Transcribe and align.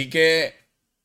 Así 0.00 0.10
que 0.10 0.54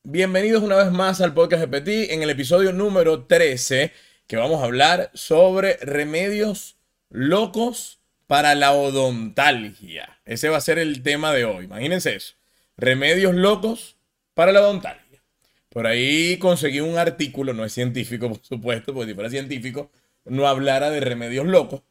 bienvenidos 0.03 0.61
una 0.61 0.75
vez 0.75 0.91
más 0.91 1.19
al 1.19 1.33
podcast 1.33 1.65
de 1.65 2.13
en 2.13 2.21
el 2.21 2.29
episodio 2.29 2.73
número 2.73 3.23
13 3.25 3.91
que 4.27 4.35
vamos 4.37 4.61
a 4.61 4.65
hablar 4.65 5.09
sobre 5.15 5.77
remedios 5.77 6.77
locos 7.09 8.01
para 8.27 8.53
la 8.53 8.71
odontalgia. 8.71 10.19
Ese 10.25 10.49
va 10.49 10.57
a 10.57 10.61
ser 10.61 10.77
el 10.77 11.01
tema 11.01 11.33
de 11.33 11.43
hoy. 11.43 11.65
Imagínense 11.65 12.15
eso. 12.15 12.35
Remedios 12.77 13.33
locos 13.33 13.97
para 14.35 14.51
la 14.51 14.61
odontalgia. 14.61 15.23
Por 15.69 15.87
ahí 15.87 16.37
conseguí 16.37 16.79
un 16.79 16.99
artículo, 16.99 17.53
no 17.53 17.65
es 17.65 17.73
científico 17.73 18.29
por 18.29 18.45
supuesto, 18.45 18.93
porque 18.93 19.09
si 19.09 19.15
fuera 19.15 19.31
científico 19.31 19.89
no 20.23 20.47
hablara 20.47 20.91
de 20.91 20.99
remedios 20.99 21.47
locos, 21.47 21.81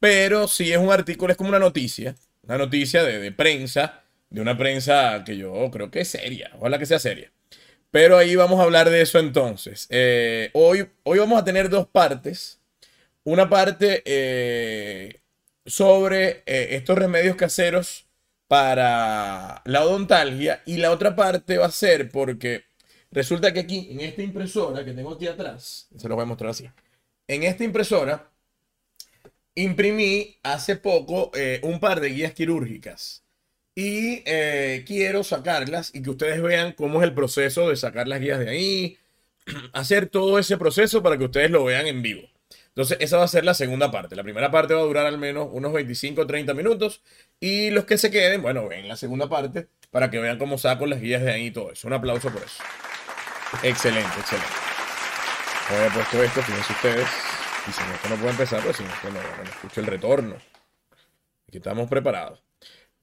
pero 0.00 0.48
sí 0.48 0.72
es 0.72 0.78
un 0.78 0.90
artículo, 0.90 1.32
es 1.32 1.36
como 1.36 1.50
una 1.50 1.58
noticia, 1.58 2.14
una 2.44 2.56
noticia 2.56 3.04
de 3.04 3.30
prensa 3.30 4.05
de 4.30 4.40
una 4.40 4.56
prensa 4.56 5.22
que 5.24 5.36
yo 5.36 5.70
creo 5.70 5.90
que 5.90 6.00
es 6.00 6.08
seria, 6.08 6.50
ojalá 6.58 6.78
que 6.78 6.86
sea 6.86 6.98
seria. 6.98 7.32
Pero 7.90 8.18
ahí 8.18 8.36
vamos 8.36 8.60
a 8.60 8.64
hablar 8.64 8.90
de 8.90 9.00
eso 9.00 9.18
entonces. 9.18 9.86
Eh, 9.90 10.50
hoy, 10.52 10.88
hoy 11.04 11.18
vamos 11.18 11.40
a 11.40 11.44
tener 11.44 11.70
dos 11.70 11.86
partes. 11.86 12.60
Una 13.24 13.48
parte 13.48 14.02
eh, 14.04 15.20
sobre 15.64 16.42
eh, 16.46 16.68
estos 16.72 16.98
remedios 16.98 17.36
caseros 17.36 18.06
para 18.48 19.62
la 19.64 19.84
odontalgia 19.84 20.62
y 20.66 20.76
la 20.76 20.92
otra 20.92 21.16
parte 21.16 21.58
va 21.58 21.66
a 21.66 21.70
ser 21.70 22.10
porque 22.10 22.64
resulta 23.10 23.52
que 23.52 23.60
aquí 23.60 23.88
en 23.90 24.00
esta 24.00 24.22
impresora 24.22 24.84
que 24.84 24.92
tengo 24.92 25.14
aquí 25.14 25.26
atrás, 25.26 25.88
se 25.96 26.08
lo 26.08 26.14
voy 26.14 26.22
a 26.22 26.26
mostrar 26.26 26.50
así, 26.50 26.70
en 27.26 27.42
esta 27.42 27.64
impresora 27.64 28.30
imprimí 29.54 30.38
hace 30.42 30.76
poco 30.76 31.32
un 31.62 31.80
par 31.80 32.00
de 32.00 32.10
guías 32.10 32.34
quirúrgicas 32.34 33.25
y 33.76 34.22
eh, 34.24 34.84
quiero 34.86 35.22
sacarlas 35.22 35.94
y 35.94 36.02
que 36.02 36.08
ustedes 36.10 36.40
vean 36.40 36.72
cómo 36.72 37.02
es 37.02 37.08
el 37.08 37.14
proceso 37.14 37.68
de 37.68 37.76
sacar 37.76 38.08
las 38.08 38.20
guías 38.20 38.38
de 38.38 38.48
ahí, 38.48 38.98
hacer 39.74 40.06
todo 40.08 40.38
ese 40.38 40.56
proceso 40.56 41.02
para 41.02 41.18
que 41.18 41.26
ustedes 41.26 41.50
lo 41.50 41.62
vean 41.64 41.86
en 41.86 42.00
vivo. 42.02 42.22
Entonces, 42.68 42.96
esa 43.00 43.18
va 43.18 43.24
a 43.24 43.28
ser 43.28 43.44
la 43.44 43.54
segunda 43.54 43.90
parte. 43.90 44.16
La 44.16 44.22
primera 44.22 44.50
parte 44.50 44.74
va 44.74 44.80
a 44.80 44.84
durar 44.84 45.06
al 45.06 45.18
menos 45.18 45.48
unos 45.52 45.72
25 45.72 46.22
o 46.22 46.26
30 46.26 46.52
minutos. 46.54 47.02
Y 47.40 47.70
los 47.70 47.84
que 47.86 47.96
se 47.96 48.10
queden, 48.10 48.42
bueno, 48.42 48.68
ven 48.68 48.88
la 48.88 48.96
segunda 48.96 49.28
parte 49.28 49.68
para 49.90 50.10
que 50.10 50.18
vean 50.18 50.38
cómo 50.38 50.58
saco 50.58 50.86
las 50.86 51.00
guías 51.00 51.22
de 51.22 51.32
ahí 51.32 51.46
y 51.46 51.50
todo 51.50 51.72
eso. 51.72 51.86
Un 51.86 51.94
aplauso 51.94 52.30
por 52.30 52.42
eso. 52.42 52.62
Excelente, 53.62 54.20
excelente. 54.20 54.48
Voy 55.70 55.86
a 55.86 55.94
puesto 55.94 56.22
esto, 56.22 56.42
fíjense 56.42 56.72
ustedes. 56.72 57.08
Y 57.66 57.72
si 57.72 57.80
no, 57.80 57.94
esto 57.94 58.08
no 58.10 58.16
puede 58.16 58.30
empezar, 58.30 58.62
pues 58.62 58.76
si 58.76 58.84
no, 58.84 58.90
esto 58.90 59.10
no, 59.10 59.20
no 59.20 59.50
escucho 59.50 59.80
el 59.80 59.86
retorno. 59.86 60.36
Aquí 61.48 61.58
estamos 61.58 61.88
preparados. 61.88 62.42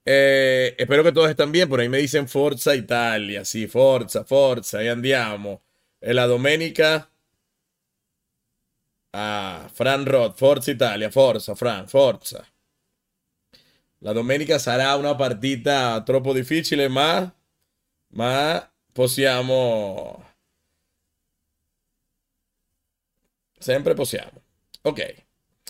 Eh, 0.04 0.74
espero 0.78 1.02
que 1.02 1.12
todos 1.12 1.30
estén 1.30 1.52
bien. 1.52 1.68
Por 1.68 1.80
ahí 1.80 1.88
me 1.88 1.98
dicen 1.98 2.28
Forza 2.28 2.74
Italia. 2.74 3.44
Sí, 3.44 3.66
Forza, 3.66 4.24
Forza. 4.24 4.78
Ahí 4.78 4.88
andiamo. 4.88 5.62
La 6.00 6.26
Domenica. 6.26 7.10
Ah, 9.16 9.68
Fran 9.72 10.04
Roth, 10.06 10.36
Forza 10.36 10.72
Italia, 10.72 11.08
Forza, 11.08 11.54
Fran, 11.54 11.88
Forza. 11.88 12.44
La 14.00 14.12
domenica 14.12 14.58
sarà 14.58 14.96
una 14.96 15.14
partita 15.14 16.02
troppo 16.04 16.32
difficile, 16.34 16.88
ma, 16.88 17.32
ma 18.08 18.72
possiamo... 18.92 20.22
Siempre 23.58 23.94
possiamo. 23.94 24.42
Ok. 24.82 25.00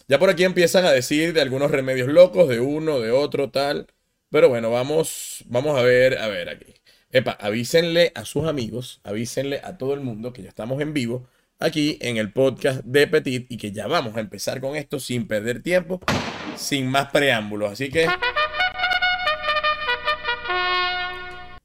Ya 0.08 0.18
por 0.18 0.30
aquí 0.30 0.44
empiezan 0.44 0.84
a 0.86 0.90
decir 0.90 1.32
de 1.32 1.42
algunos 1.42 1.70
remedios 1.70 2.08
locos, 2.08 2.48
de 2.48 2.60
uno, 2.60 2.98
de 2.98 3.10
otro, 3.10 3.50
tal. 3.50 3.86
Pero 4.34 4.48
bueno, 4.48 4.68
vamos, 4.68 5.44
vamos 5.46 5.78
a 5.78 5.82
ver, 5.82 6.18
a 6.18 6.26
ver 6.26 6.48
aquí. 6.48 6.74
Epa, 7.12 7.38
avísenle 7.40 8.10
a 8.16 8.24
sus 8.24 8.48
amigos, 8.48 9.00
avísenle 9.04 9.60
a 9.62 9.78
todo 9.78 9.94
el 9.94 10.00
mundo 10.00 10.32
que 10.32 10.42
ya 10.42 10.48
estamos 10.48 10.82
en 10.82 10.92
vivo 10.92 11.28
aquí 11.60 11.98
en 12.00 12.16
el 12.16 12.32
podcast 12.32 12.82
de 12.82 13.06
Petit 13.06 13.46
y 13.48 13.56
que 13.56 13.70
ya 13.70 13.86
vamos 13.86 14.16
a 14.16 14.20
empezar 14.20 14.60
con 14.60 14.74
esto 14.74 14.98
sin 14.98 15.28
perder 15.28 15.62
tiempo, 15.62 16.00
sin 16.56 16.88
más 16.88 17.12
preámbulos. 17.12 17.70
Así 17.70 17.90
que... 17.90 18.08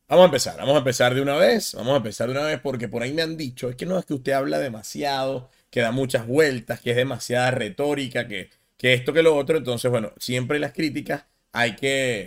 Vamos 0.08 0.22
a 0.22 0.26
empezar, 0.26 0.58
vamos 0.58 0.76
a 0.76 0.78
empezar 0.78 1.16
de 1.16 1.22
una 1.22 1.38
vez, 1.38 1.74
vamos 1.74 1.94
a 1.96 1.98
empezar 1.98 2.28
de 2.28 2.34
una 2.34 2.46
vez 2.46 2.60
porque 2.62 2.88
por 2.88 3.02
ahí 3.02 3.14
me 3.14 3.24
han 3.24 3.36
dicho, 3.36 3.72
es 3.72 3.78
que 3.78 3.88
no 3.88 3.98
es 3.98 4.06
que 4.06 4.14
usted 4.14 4.34
habla 4.34 4.60
demasiado, 4.60 5.50
que 5.72 5.82
da 5.82 5.92
muchas 5.92 6.28
vueltas, 6.28 6.82
que 6.82 6.92
es 6.92 6.98
demasiada 6.98 7.50
retórica, 7.50 8.28
que, 8.28 8.52
que 8.78 8.94
esto, 8.94 9.12
que 9.12 9.24
lo 9.24 9.36
otro. 9.36 9.58
Entonces, 9.58 9.90
bueno, 9.90 10.14
siempre 10.20 10.60
las 10.60 10.74
críticas 10.74 11.26
hay 11.52 11.76
que, 11.76 12.26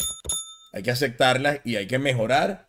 hay 0.72 0.82
que 0.82 0.90
aceptarlas 0.90 1.60
y 1.64 1.76
hay 1.76 1.86
que 1.86 1.98
mejorar 1.98 2.68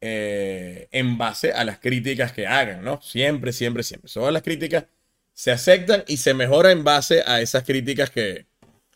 eh, 0.00 0.88
en 0.90 1.16
base 1.16 1.52
a 1.52 1.64
las 1.64 1.78
críticas 1.78 2.32
que 2.32 2.46
hagan, 2.46 2.82
¿no? 2.82 3.00
Siempre, 3.02 3.52
siempre, 3.52 3.82
siempre. 3.82 4.10
Todas 4.12 4.32
las 4.32 4.42
críticas 4.42 4.86
se 5.32 5.50
aceptan 5.52 6.04
y 6.06 6.16
se 6.16 6.34
mejora 6.34 6.72
en 6.72 6.84
base 6.84 7.22
a 7.26 7.40
esas 7.40 7.64
críticas 7.64 8.10
que, 8.10 8.46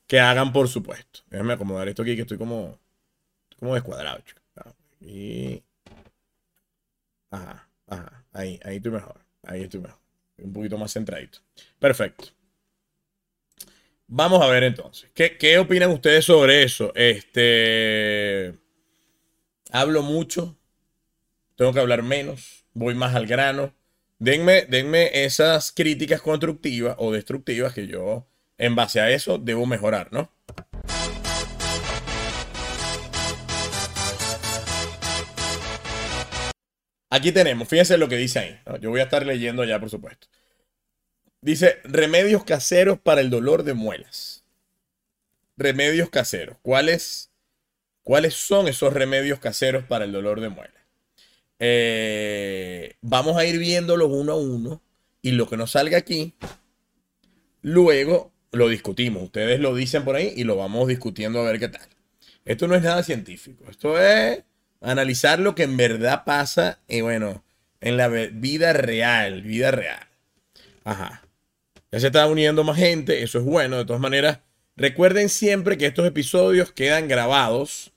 que 0.06 0.20
hagan, 0.20 0.52
por 0.52 0.68
supuesto. 0.68 1.20
Déjame 1.28 1.54
acomodar 1.54 1.88
esto 1.88 2.02
aquí 2.02 2.16
que 2.16 2.22
estoy 2.22 2.38
como, 2.38 2.78
como 3.58 3.74
descuadrado. 3.74 4.22
Y... 5.00 5.62
Ajá, 7.30 7.68
ajá. 7.86 8.24
Ahí, 8.32 8.60
ahí 8.64 8.76
estoy 8.76 8.92
mejor. 8.92 9.20
Ahí 9.44 9.62
estoy 9.62 9.80
mejor. 9.80 9.98
Un 10.38 10.52
poquito 10.52 10.76
más 10.76 10.92
centradito. 10.92 11.38
Perfecto. 11.78 12.28
Vamos 14.08 14.40
a 14.40 14.46
ver 14.48 14.62
entonces. 14.62 15.10
¿Qué, 15.14 15.58
opinan 15.58 15.90
ustedes 15.90 16.24
sobre 16.24 16.62
eso? 16.62 16.92
Este. 16.94 18.54
Hablo 19.72 20.02
mucho. 20.02 20.56
Tengo 21.56 21.72
que 21.72 21.80
hablar 21.80 22.02
menos. 22.02 22.64
Voy 22.72 22.94
más 22.94 23.14
al 23.16 23.26
grano. 23.26 23.74
Denme, 24.18 24.62
denme 24.66 25.24
esas 25.24 25.72
críticas 25.72 26.22
constructivas 26.22 26.94
o 26.98 27.12
destructivas 27.12 27.74
que 27.74 27.86
yo, 27.86 28.26
en 28.56 28.74
base 28.74 29.00
a 29.00 29.10
eso, 29.10 29.38
debo 29.38 29.66
mejorar, 29.66 30.10
¿no? 30.10 30.30
Aquí 37.10 37.32
tenemos, 37.32 37.68
fíjense 37.68 37.98
lo 37.98 38.08
que 38.08 38.16
dice 38.16 38.38
ahí. 38.38 38.60
Yo 38.80 38.90
voy 38.90 39.00
a 39.00 39.04
estar 39.04 39.26
leyendo 39.26 39.64
ya, 39.64 39.78
por 39.78 39.90
supuesto. 39.90 40.28
Dice, 41.46 41.78
remedios 41.84 42.42
caseros 42.42 42.98
para 42.98 43.20
el 43.20 43.30
dolor 43.30 43.62
de 43.62 43.72
muelas. 43.72 44.42
Remedios 45.56 46.10
caseros. 46.10 46.56
¿Cuáles, 46.60 47.30
cuáles 48.02 48.34
son 48.34 48.66
esos 48.66 48.92
remedios 48.92 49.38
caseros 49.38 49.84
para 49.84 50.06
el 50.06 50.10
dolor 50.10 50.40
de 50.40 50.48
muelas? 50.48 50.82
Eh, 51.60 52.96
vamos 53.00 53.36
a 53.36 53.44
ir 53.44 53.60
viéndolos 53.60 54.10
uno 54.10 54.32
a 54.32 54.36
uno 54.36 54.82
y 55.22 55.30
lo 55.30 55.48
que 55.48 55.56
nos 55.56 55.70
salga 55.70 55.98
aquí, 55.98 56.34
luego 57.62 58.32
lo 58.50 58.68
discutimos. 58.68 59.22
Ustedes 59.22 59.60
lo 59.60 59.72
dicen 59.72 60.04
por 60.04 60.16
ahí 60.16 60.32
y 60.34 60.42
lo 60.42 60.56
vamos 60.56 60.88
discutiendo 60.88 61.38
a 61.38 61.44
ver 61.44 61.60
qué 61.60 61.68
tal. 61.68 61.88
Esto 62.44 62.66
no 62.66 62.74
es 62.74 62.82
nada 62.82 63.04
científico. 63.04 63.66
Esto 63.70 64.00
es 64.00 64.42
analizar 64.80 65.38
lo 65.38 65.54
que 65.54 65.62
en 65.62 65.76
verdad 65.76 66.24
pasa, 66.24 66.80
y 66.88 67.02
bueno, 67.02 67.44
en 67.80 67.96
la 67.96 68.08
vida 68.08 68.72
real, 68.72 69.42
vida 69.42 69.70
real. 69.70 70.08
Ajá. 70.82 71.22
Ya 71.92 72.00
se 72.00 72.08
está 72.08 72.26
uniendo 72.26 72.64
más 72.64 72.76
gente, 72.76 73.22
eso 73.22 73.38
es 73.38 73.44
bueno. 73.44 73.78
De 73.78 73.84
todas 73.84 74.02
maneras, 74.02 74.40
recuerden 74.76 75.28
siempre 75.28 75.78
que 75.78 75.86
estos 75.86 76.06
episodios 76.06 76.72
quedan 76.72 77.08
grabados. 77.08 77.92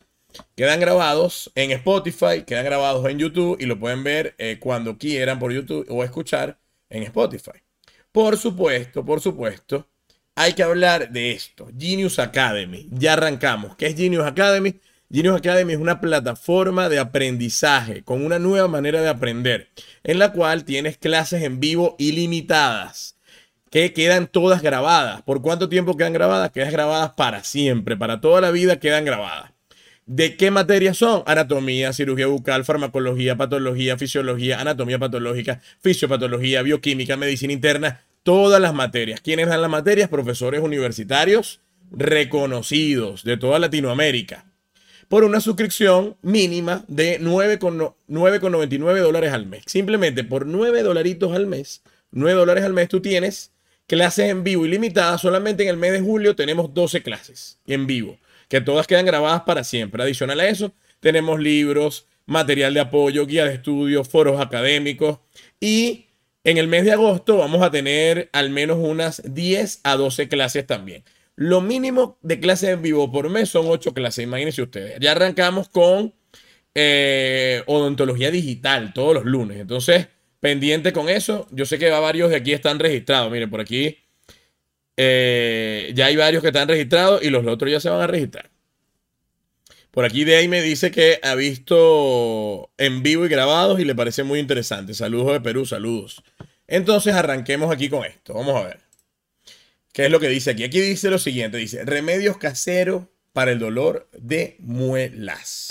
Quedan 0.56 0.80
grabados 0.80 1.52
en 1.56 1.72
Spotify, 1.72 2.44
quedan 2.46 2.66
grabados 2.66 3.10
en 3.10 3.18
YouTube 3.18 3.58
y 3.60 3.66
lo 3.66 3.80
pueden 3.80 4.04
ver 4.04 4.36
eh, 4.38 4.58
cuando 4.60 5.00
quieran 5.00 5.40
por 5.40 5.52
YouTube 5.52 5.88
o 5.90 6.04
escuchar 6.04 6.60
en 6.90 7.02
Spotify. 7.02 7.64
Por 8.12 8.38
supuesto, 8.38 9.04
por 9.04 9.22
supuesto, 9.22 9.88
hay 10.36 10.54
que 10.54 10.62
hablar 10.62 11.10
de 11.10 11.32
esto. 11.32 11.68
Genius 11.78 12.20
Academy. 12.20 12.88
Ya 12.92 13.14
arrancamos. 13.14 13.76
¿Qué 13.76 13.88
es 13.88 13.96
Genius 13.96 14.26
Academy? 14.26 14.80
Genius 15.12 15.38
Academy 15.38 15.74
es 15.74 15.80
una 15.80 16.00
plataforma 16.00 16.90
de 16.90 17.00
aprendizaje 17.00 18.04
con 18.04 18.24
una 18.24 18.38
nueva 18.38 18.68
manera 18.68 19.02
de 19.02 19.10
aprender, 19.10 19.70
en 20.04 20.20
la 20.20 20.32
cual 20.32 20.64
tienes 20.64 20.98
clases 20.98 21.42
en 21.42 21.60
vivo 21.60 21.96
ilimitadas 21.98 23.19
que 23.70 23.94
quedan 23.94 24.28
todas 24.28 24.62
grabadas. 24.62 25.22
¿Por 25.22 25.42
cuánto 25.42 25.70
tiempo 25.70 25.96
quedan 25.96 26.14
grabadas? 26.14 26.52
Quedan 26.52 26.72
grabadas 26.72 27.12
para 27.12 27.44
siempre, 27.44 27.96
para 27.98 28.22
toda 28.22 28.42
la 28.42 28.52
vida 28.52 28.80
quedan 28.80 29.06
grabadas. 29.06 29.52
¿De 30.06 30.38
qué 30.38 30.50
materias 30.50 30.98
son? 30.98 31.22
Anatomía, 31.28 31.94
cirugía 31.94 32.26
bucal, 32.26 32.66
farmacología, 32.66 33.36
patología, 33.38 33.96
fisiología, 33.96 34.60
anatomía 34.60 34.98
patológica, 34.98 35.62
fisiopatología, 35.82 36.64
bioquímica, 36.64 37.16
medicina 37.16 37.54
interna, 37.54 38.02
todas 38.24 38.60
las 38.60 38.74
materias. 38.74 39.22
¿Quiénes 39.22 39.48
dan 39.48 39.62
las 39.62 39.70
materias? 39.70 40.10
Profesores 40.10 40.62
universitarios 40.62 41.62
reconocidos 41.92 43.24
de 43.24 43.38
toda 43.38 43.60
Latinoamérica. 43.60 44.46
Por 45.10 45.24
una 45.24 45.42
suscripción 45.42 46.18
mínima 46.24 46.86
de 46.88 47.20
9,99 47.20 49.02
dólares 49.02 49.32
al 49.32 49.46
mes. 49.46 49.62
Simplemente 49.68 50.24
por 50.24 50.48
9 50.48 50.82
dolaritos 50.82 51.36
al 51.36 51.46
mes, 51.46 51.84
9 52.12 52.40
dólares 52.40 52.64
al 52.64 52.74
mes 52.74 52.90
tú 52.90 53.00
tienes 53.00 53.52
clases 53.90 54.30
en 54.30 54.46
vivo 54.46 54.66
ilimitadas. 54.66 55.20
Solamente 55.20 55.64
en 55.64 55.70
el 55.70 55.78
mes 55.78 55.92
de 55.92 56.00
julio 56.00 56.38
tenemos 56.38 56.74
12 56.74 57.04
clases 57.04 57.60
en 57.68 57.88
vivo, 57.88 58.18
que 58.48 58.62
todas 58.62 58.88
quedan 58.88 59.06
grabadas 59.06 59.42
para 59.42 59.66
siempre. 59.66 60.02
Adicional 60.02 60.40
a 60.40 60.48
eso, 60.48 60.72
tenemos 61.02 61.42
libros, 61.42 62.06
material 62.26 62.74
de 62.74 62.80
apoyo, 62.80 63.26
guía 63.26 63.46
de 63.46 63.56
estudio, 63.56 64.06
foros 64.06 64.40
académicos 64.40 65.20
y 65.60 66.06
en 66.46 66.58
el 66.58 66.68
mes 66.68 66.86
de 66.86 66.94
agosto 66.94 67.38
vamos 67.38 67.62
a 67.62 67.72
tener 67.72 68.30
al 68.32 68.50
menos 68.50 68.78
unas 68.80 69.22
10 69.26 69.82
a 69.84 69.96
12 69.98 70.30
clases 70.30 70.66
también. 70.66 71.04
Lo 71.36 71.60
mínimo 71.60 72.18
de 72.22 72.40
clases 72.40 72.70
en 72.70 72.82
vivo 72.82 73.12
por 73.12 73.30
mes 73.30 73.50
son 73.50 73.66
8 73.68 73.94
clases, 73.94 74.24
imagínense 74.24 74.62
ustedes. 74.62 75.00
Ya 75.00 75.12
arrancamos 75.12 75.68
con 75.70 76.14
eh, 76.76 77.64
odontología 77.66 78.30
digital 78.30 78.94
todos 78.94 79.14
los 79.16 79.26
lunes. 79.26 79.60
Entonces, 79.60 80.08
pendiente 80.40 80.94
con 80.94 81.10
eso. 81.10 81.48
Yo 81.52 81.66
sé 81.66 81.80
que 81.80 81.90
varios 81.90 82.30
de 82.30 82.38
aquí 82.38 82.54
están 82.54 82.80
registrados. 82.80 83.32
Miren, 83.32 83.50
por 83.50 83.62
aquí 83.62 83.98
eh, 84.98 85.92
ya 85.96 86.08
hay 86.08 86.16
varios 86.16 86.42
que 86.42 86.50
están 86.50 86.68
registrados 86.68 87.24
y 87.24 87.30
los 87.30 87.46
otros 87.48 87.72
ya 87.72 87.80
se 87.80 87.90
van 87.90 88.02
a 88.02 88.08
registrar. 88.08 88.50
Por 89.92 90.06
aquí 90.06 90.24
Day 90.24 90.48
me 90.48 90.62
dice 90.62 90.92
que 90.92 91.20
ha 91.24 91.36
visto 91.36 92.70
en 92.78 93.02
vivo 93.02 93.26
y 93.26 93.30
grabados 93.30 93.80
y 93.80 93.86
le 93.86 93.96
parece 93.96 94.24
muy 94.24 94.40
interesante. 94.40 94.94
Saludos 94.94 95.34
de 95.34 95.42
Perú, 95.42 95.66
saludos. 95.66 96.24
Entonces 96.68 97.16
arranquemos 97.16 97.72
aquí 97.72 97.90
con 97.90 98.06
esto. 98.06 98.34
Vamos 98.34 98.56
a 98.56 98.68
ver. 98.68 98.80
¿Qué 99.92 100.06
es 100.06 100.12
lo 100.12 100.20
que 100.20 100.30
dice 100.30 100.52
aquí? 100.52 100.64
Aquí 100.64 100.80
dice 100.80 101.10
lo 101.10 101.18
siguiente. 101.18 101.58
Dice, 101.58 101.84
remedios 101.84 102.38
caseros 102.38 103.06
para 103.34 103.52
el 103.52 103.60
dolor 103.60 104.08
de 104.14 104.58
muelas. 104.60 105.68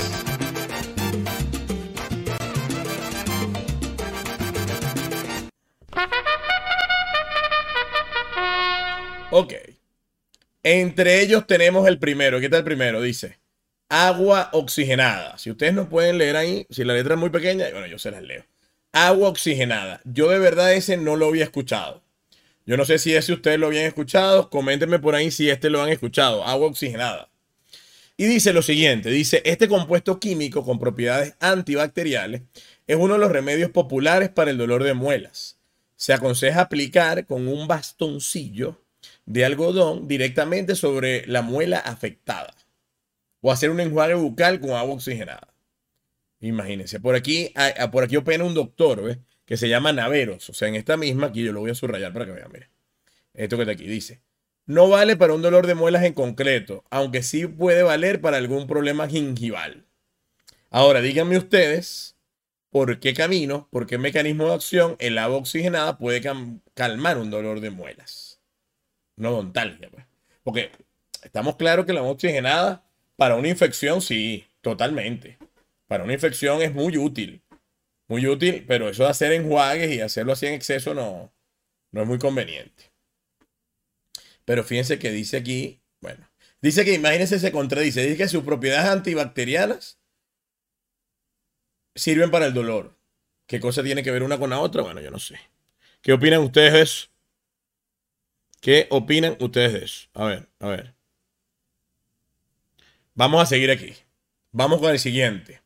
Ok. 9.30 9.52
Entre 10.62 11.20
ellos 11.20 11.46
tenemos 11.46 11.86
el 11.86 11.98
primero. 11.98 12.38
¿Qué 12.40 12.46
está 12.46 12.56
el 12.56 12.64
primero? 12.64 13.02
Dice, 13.02 13.38
agua 13.90 14.48
oxigenada. 14.52 15.36
Si 15.36 15.50
ustedes 15.50 15.74
no 15.74 15.90
pueden 15.90 16.16
leer 16.16 16.36
ahí, 16.36 16.66
si 16.70 16.82
la 16.82 16.94
letra 16.94 17.14
es 17.14 17.20
muy 17.20 17.28
pequeña, 17.28 17.66
bueno, 17.70 17.86
yo 17.86 17.98
se 17.98 18.10
las 18.10 18.22
leo. 18.22 18.46
Agua 18.92 19.28
oxigenada. 19.28 20.00
Yo 20.04 20.30
de 20.30 20.38
verdad 20.38 20.72
ese 20.72 20.96
no 20.96 21.16
lo 21.16 21.26
había 21.26 21.44
escuchado. 21.44 22.02
Yo 22.64 22.78
no 22.78 22.86
sé 22.86 22.98
si 22.98 23.14
ese 23.14 23.34
ustedes 23.34 23.58
lo 23.58 23.66
habían 23.66 23.84
escuchado. 23.84 24.48
Coméntenme 24.48 24.98
por 24.98 25.14
ahí 25.14 25.30
si 25.30 25.50
este 25.50 25.68
lo 25.68 25.82
han 25.82 25.90
escuchado. 25.90 26.42
Agua 26.44 26.68
oxigenada. 26.68 27.28
Y 28.16 28.24
dice 28.24 28.54
lo 28.54 28.62
siguiente, 28.62 29.10
dice, 29.10 29.42
este 29.44 29.68
compuesto 29.68 30.18
químico 30.18 30.64
con 30.64 30.80
propiedades 30.80 31.34
antibacteriales 31.38 32.42
es 32.86 32.96
uno 32.96 33.14
de 33.14 33.20
los 33.20 33.30
remedios 33.30 33.70
populares 33.70 34.30
para 34.30 34.50
el 34.50 34.58
dolor 34.58 34.82
de 34.84 34.94
muelas. 34.94 35.58
Se 35.96 36.14
aconseja 36.14 36.62
aplicar 36.62 37.26
con 37.26 37.46
un 37.46 37.68
bastoncillo 37.68 38.80
de 39.28 39.44
algodón 39.44 40.08
directamente 40.08 40.74
sobre 40.74 41.26
la 41.26 41.42
muela 41.42 41.78
afectada 41.78 42.54
o 43.42 43.52
hacer 43.52 43.68
un 43.68 43.78
enjuague 43.78 44.14
bucal 44.14 44.58
con 44.58 44.70
agua 44.70 44.94
oxigenada. 44.94 45.52
Imagínense, 46.40 46.98
por 46.98 47.14
aquí, 47.14 47.52
por 47.92 48.04
aquí 48.04 48.16
opina 48.16 48.44
un 48.44 48.54
doctor, 48.54 49.18
Que 49.44 49.56
se 49.58 49.68
llama 49.68 49.92
Naveros. 49.92 50.48
O 50.48 50.54
sea, 50.54 50.68
en 50.68 50.76
esta 50.76 50.96
misma, 50.96 51.26
aquí 51.28 51.44
yo 51.44 51.52
lo 51.52 51.60
voy 51.60 51.70
a 51.70 51.74
subrayar 51.74 52.12
para 52.12 52.24
que 52.24 52.32
vean, 52.32 52.50
miren. 52.50 52.70
Esto 53.34 53.56
que 53.56 53.62
está 53.62 53.72
aquí 53.72 53.86
dice. 53.86 54.22
No 54.64 54.88
vale 54.88 55.16
para 55.16 55.34
un 55.34 55.42
dolor 55.42 55.66
de 55.66 55.74
muelas 55.74 56.04
en 56.04 56.14
concreto, 56.14 56.84
aunque 56.90 57.22
sí 57.22 57.46
puede 57.46 57.82
valer 57.82 58.20
para 58.20 58.38
algún 58.38 58.66
problema 58.66 59.08
gingival. 59.08 59.86
Ahora, 60.70 61.00
díganme 61.00 61.36
ustedes 61.36 62.16
por 62.70 62.98
qué 62.98 63.14
camino, 63.14 63.68
por 63.70 63.86
qué 63.86 63.98
mecanismo 63.98 64.48
de 64.48 64.54
acción 64.54 64.96
el 64.98 65.18
agua 65.18 65.38
oxigenada 65.38 65.98
puede 65.98 66.22
calmar 66.74 67.18
un 67.18 67.30
dolor 67.30 67.60
de 67.60 67.70
muelas. 67.70 68.27
No 69.18 69.30
odontalgia, 69.30 69.90
pues. 69.90 70.04
Porque 70.42 70.70
estamos 71.22 71.56
claros 71.56 71.84
que 71.84 71.92
la 71.92 72.00
agua 72.00 72.12
oxigenada 72.12 72.84
para 73.16 73.34
una 73.34 73.48
infección, 73.48 74.00
sí, 74.00 74.46
totalmente. 74.60 75.38
Para 75.88 76.04
una 76.04 76.14
infección 76.14 76.62
es 76.62 76.72
muy 76.72 76.96
útil. 76.96 77.42
Muy 78.06 78.26
útil, 78.26 78.64
pero 78.66 78.88
eso 78.88 79.02
de 79.02 79.10
hacer 79.10 79.32
enjuagues 79.32 79.90
y 79.90 80.00
hacerlo 80.00 80.32
así 80.32 80.46
en 80.46 80.54
exceso 80.54 80.94
no, 80.94 81.32
no 81.90 82.02
es 82.02 82.08
muy 82.08 82.18
conveniente. 82.18 82.90
Pero 84.44 84.64
fíjense 84.64 84.98
que 84.98 85.10
dice 85.10 85.36
aquí, 85.36 85.82
bueno, 86.00 86.26
dice 86.62 86.84
que 86.84 86.94
imagínense 86.94 87.38
se 87.38 87.52
contradice, 87.52 88.02
dice 88.02 88.16
que 88.16 88.28
sus 88.28 88.44
propiedades 88.44 88.88
antibacterianas 88.88 89.98
sirven 91.94 92.30
para 92.30 92.46
el 92.46 92.54
dolor. 92.54 92.96
¿Qué 93.46 93.60
cosa 93.60 93.82
tiene 93.82 94.02
que 94.02 94.10
ver 94.10 94.22
una 94.22 94.38
con 94.38 94.50
la 94.50 94.60
otra? 94.60 94.82
Bueno, 94.82 95.00
yo 95.00 95.10
no 95.10 95.18
sé. 95.18 95.38
¿Qué 96.00 96.12
opinan 96.12 96.40
ustedes 96.40 96.72
de 96.72 96.82
eso? 96.82 97.08
¿Qué 98.60 98.86
opinan 98.90 99.36
ustedes 99.40 99.72
de 99.72 99.84
eso? 99.84 100.08
A 100.14 100.24
ver, 100.26 100.48
a 100.58 100.68
ver. 100.68 100.94
Vamos 103.14 103.42
a 103.42 103.46
seguir 103.46 103.70
aquí. 103.70 103.94
Vamos 104.52 104.80
con 104.80 104.90
el 104.90 104.98
siguiente. 104.98 105.62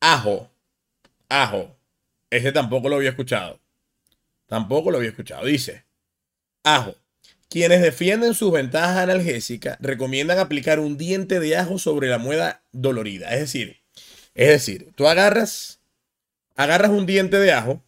Ajo. 0.00 0.50
Ajo. 1.28 1.76
Ese 2.30 2.52
tampoco 2.52 2.88
lo 2.88 2.96
había 2.96 3.10
escuchado. 3.10 3.60
Tampoco 4.46 4.90
lo 4.90 4.98
había 4.98 5.10
escuchado. 5.10 5.46
Dice, 5.46 5.84
ajo. 6.62 6.94
Quienes 7.48 7.82
defienden 7.82 8.34
sus 8.34 8.52
ventajas 8.52 8.96
analgésicas 8.98 9.76
recomiendan 9.80 10.38
aplicar 10.38 10.78
un 10.78 10.96
diente 10.96 11.40
de 11.40 11.56
ajo 11.56 11.78
sobre 11.78 12.08
la 12.08 12.18
muela 12.18 12.62
dolorida. 12.70 13.32
Es 13.34 13.40
decir, 13.40 13.82
es 14.34 14.48
decir, 14.48 14.92
tú 14.94 15.08
agarras, 15.08 15.80
agarras 16.54 16.90
un 16.90 17.06
diente 17.06 17.38
de 17.38 17.52
ajo 17.52 17.82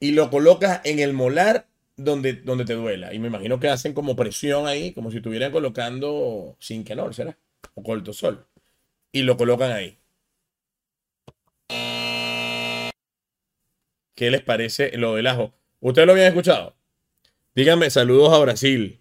y 0.00 0.12
lo 0.12 0.30
colocas 0.30 0.80
en 0.84 0.98
el 0.98 1.12
molar 1.12 1.68
donde, 1.96 2.34
donde 2.34 2.64
te 2.64 2.74
duela. 2.74 3.14
Y 3.14 3.18
me 3.18 3.28
imagino 3.28 3.58
que 3.58 3.68
hacen 3.68 3.94
como 3.94 4.16
presión 4.16 4.66
ahí, 4.66 4.92
como 4.92 5.10
si 5.10 5.18
estuvieran 5.18 5.52
colocando 5.52 6.56
Sinquenol, 6.60 7.14
¿será? 7.14 7.38
O 7.74 7.82
cortisol. 7.82 8.46
Y 9.12 9.22
lo 9.22 9.36
colocan 9.36 9.72
ahí. 9.72 9.98
¿Qué 14.14 14.30
les 14.30 14.42
parece 14.42 14.96
lo 14.96 15.14
del 15.14 15.26
ajo? 15.26 15.54
¿Ustedes 15.80 16.06
lo 16.06 16.12
habían 16.12 16.28
escuchado? 16.28 16.74
Díganme, 17.54 17.90
saludos 17.90 18.32
a 18.32 18.38
Brasil. 18.38 19.00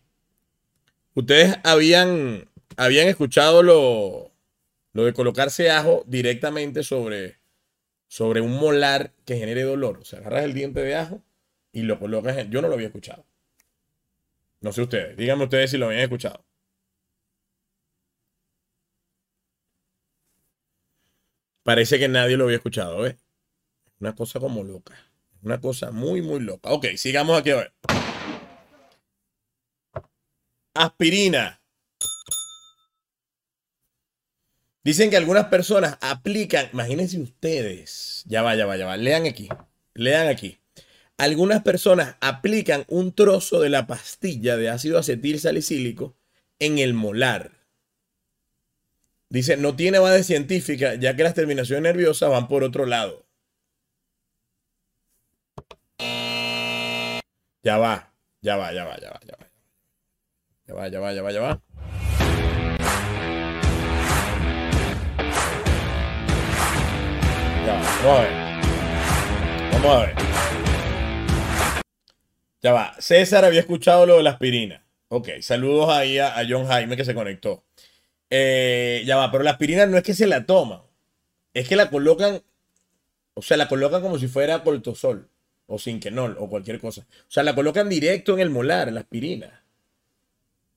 ¿Ustedes 1.13 1.57
habían, 1.63 2.49
habían 2.75 3.07
escuchado 3.07 3.63
lo, 3.63 4.31
lo 4.91 5.05
de 5.05 5.13
colocarse 5.13 5.71
ajo 5.71 6.03
directamente 6.07 6.83
sobre, 6.83 7.37
sobre 8.15 8.39
un 8.39 8.57
molar 8.57 9.11
que 9.25 9.37
genere 9.37 9.63
dolor? 9.63 9.97
O 9.97 10.05
sea, 10.05 10.19
agarras 10.19 10.45
el 10.45 10.53
diente 10.53 10.79
de 10.79 10.95
ajo 10.95 11.21
y 11.73 11.81
lo 11.81 11.99
colocas 11.99 12.37
en... 12.37 12.49
Yo 12.49 12.61
no 12.61 12.69
lo 12.69 12.75
había 12.75 12.87
escuchado. 12.87 13.25
No 14.61 14.71
sé 14.71 14.83
ustedes. 14.83 15.17
Díganme 15.17 15.43
ustedes 15.43 15.71
si 15.71 15.77
lo 15.77 15.87
habían 15.87 16.03
escuchado. 16.03 16.45
Parece 21.63 21.99
que 21.99 22.07
nadie 22.07 22.37
lo 22.37 22.45
había 22.45 22.55
escuchado, 22.55 23.01
¿ves? 23.01 23.17
Una 23.99 24.15
cosa 24.15 24.39
como 24.39 24.63
loca. 24.63 24.95
Una 25.41 25.59
cosa 25.59 25.91
muy, 25.91 26.21
muy 26.21 26.39
loca. 26.39 26.69
Ok, 26.69 26.85
sigamos 26.95 27.37
aquí 27.37 27.49
a 27.49 27.57
ver. 27.57 27.73
Aspirina. 30.73 31.59
Dicen 34.85 35.09
que 35.09 35.17
algunas 35.17 35.47
personas 35.47 35.97
aplican, 35.99 36.69
imagínense 36.71 37.19
ustedes, 37.19 38.23
ya 38.25 38.41
va, 38.41 38.55
ya 38.55 38.65
va, 38.65 38.77
ya 38.77 38.85
va, 38.85 38.95
lean 38.95 39.25
aquí, 39.25 39.49
lean 39.95 40.29
aquí 40.29 40.59
algunas 41.17 41.63
personas 41.63 42.17
aplican 42.19 42.85
un 42.87 43.13
trozo 43.13 43.61
de 43.61 43.69
la 43.69 43.87
pastilla 43.87 44.57
de 44.57 44.69
ácido 44.69 44.99
acetil 44.99 45.39
salicílico 45.39 46.15
en 46.59 46.79
el 46.79 46.93
molar. 46.93 47.51
Dice, 49.29 49.57
no 49.57 49.75
tiene 49.75 49.99
base 49.99 50.23
científica 50.23 50.95
ya 50.95 51.15
que 51.15 51.23
las 51.23 51.33
terminaciones 51.33 51.83
nerviosas 51.83 52.29
van 52.29 52.47
por 52.47 52.63
otro 52.63 52.85
lado. 52.85 53.25
Ya 57.63 57.77
va, 57.77 58.13
ya 58.41 58.57
va, 58.57 58.73
ya 58.73 58.85
va, 58.85 58.97
ya 58.99 59.09
va, 59.09 59.19
ya 59.25 59.37
va. 59.39 59.49
Ya 60.67 60.73
va, 60.73 60.87
ya 60.87 60.99
va, 60.99 61.13
ya 61.13 61.21
va, 61.21 61.31
ya 61.31 61.41
va. 61.41 62.54
Vamos 68.05 68.19
a 68.19 68.23
ver. 68.23 69.71
Vamos 69.73 69.91
a 69.91 70.05
ver. 70.05 70.15
Ya 72.61 72.73
va. 72.73 72.95
César 72.99 73.45
había 73.45 73.59
escuchado 73.59 74.05
lo 74.05 74.17
de 74.17 74.23
la 74.23 74.31
aspirina. 74.31 74.85
Ok, 75.07 75.29
saludos 75.41 75.89
ahí 75.89 76.17
a, 76.19 76.35
John 76.47 76.67
Jaime 76.67 76.97
que 76.97 77.05
se 77.05 77.13
conectó. 77.13 77.63
Eh, 78.29 79.03
ya 79.05 79.17
va, 79.17 79.31
pero 79.31 79.43
la 79.43 79.51
aspirina 79.51 79.85
no 79.85 79.97
es 79.97 80.03
que 80.03 80.13
se 80.13 80.27
la 80.27 80.45
toman, 80.45 80.81
es 81.53 81.67
que 81.69 81.75
la 81.75 81.91
colocan, 81.91 82.41
o 83.35 83.41
sea, 83.41 83.55
la 83.55 83.67
colocan 83.67 84.01
como 84.01 84.17
si 84.17 84.27
fuera 84.27 84.63
cortisol 84.63 85.29
o 85.67 85.77
sinquenol 85.77 86.35
o 86.39 86.49
cualquier 86.49 86.79
cosa. 86.79 87.01
O 87.01 87.31
sea, 87.31 87.43
la 87.43 87.53
colocan 87.53 87.87
directo 87.87 88.33
en 88.33 88.39
el 88.39 88.49
molar, 88.49 88.91
la 88.91 89.01
aspirina. 89.01 89.63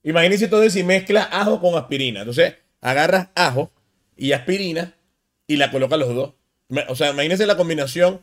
Imagínense 0.03 0.45
entonces 0.45 0.75
si 0.75 0.85
mezclas 0.85 1.29
ajo 1.31 1.61
con 1.61 1.77
aspirina. 1.77 2.21
Entonces, 2.21 2.55
agarras 2.81 3.29
ajo 3.35 3.73
y 4.17 4.33
aspirina 4.33 4.95
y 5.47 5.57
la 5.57 5.71
colocas 5.71 5.99
los 5.99 6.15
dos. 6.15 6.35
O 6.89 6.95
sea, 6.95 7.11
imagínense 7.11 7.47
la 7.47 7.57
combinación 7.57 8.23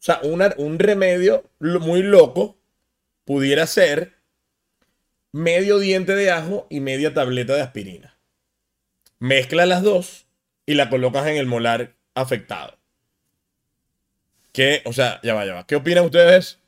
o 0.00 0.06
sea, 0.06 0.20
un 0.58 0.78
remedio 0.78 1.50
muy 1.60 2.02
loco 2.02 2.58
pudiera 3.24 3.66
ser 3.66 4.12
medio 5.32 5.78
diente 5.78 6.14
de 6.14 6.30
ajo 6.30 6.66
y 6.68 6.80
media 6.80 7.14
tableta 7.14 7.54
de 7.54 7.62
aspirina. 7.62 8.18
Mezcla 9.18 9.64
las 9.64 9.82
dos 9.82 10.26
y 10.66 10.74
la 10.74 10.90
colocas 10.90 11.26
en 11.26 11.38
el 11.38 11.46
molar 11.46 11.96
afectado. 12.14 12.76
¿Qué? 14.52 14.82
O 14.84 14.92
sea, 14.92 15.20
ya 15.22 15.32
va, 15.32 15.46
ya 15.46 15.54
va. 15.54 15.66
¿Qué 15.66 15.76
opinan 15.76 16.04
ustedes? 16.04 16.58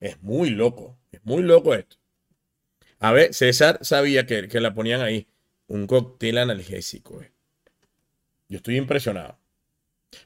Es 0.00 0.20
muy 0.20 0.50
loco. 0.50 0.98
Es 1.12 1.24
muy 1.24 1.44
loco 1.44 1.76
esto. 1.76 1.96
A 2.98 3.12
ver, 3.12 3.34
César 3.34 3.78
sabía 3.82 4.26
que, 4.26 4.48
la 4.60 4.74
ponían 4.74 5.00
ahí. 5.00 5.28
Un 5.68 5.86
cóctel 5.86 6.38
analgésico. 6.38 7.22
Eh. 7.22 7.30
Yo 8.52 8.58
estoy 8.58 8.76
impresionado. 8.76 9.38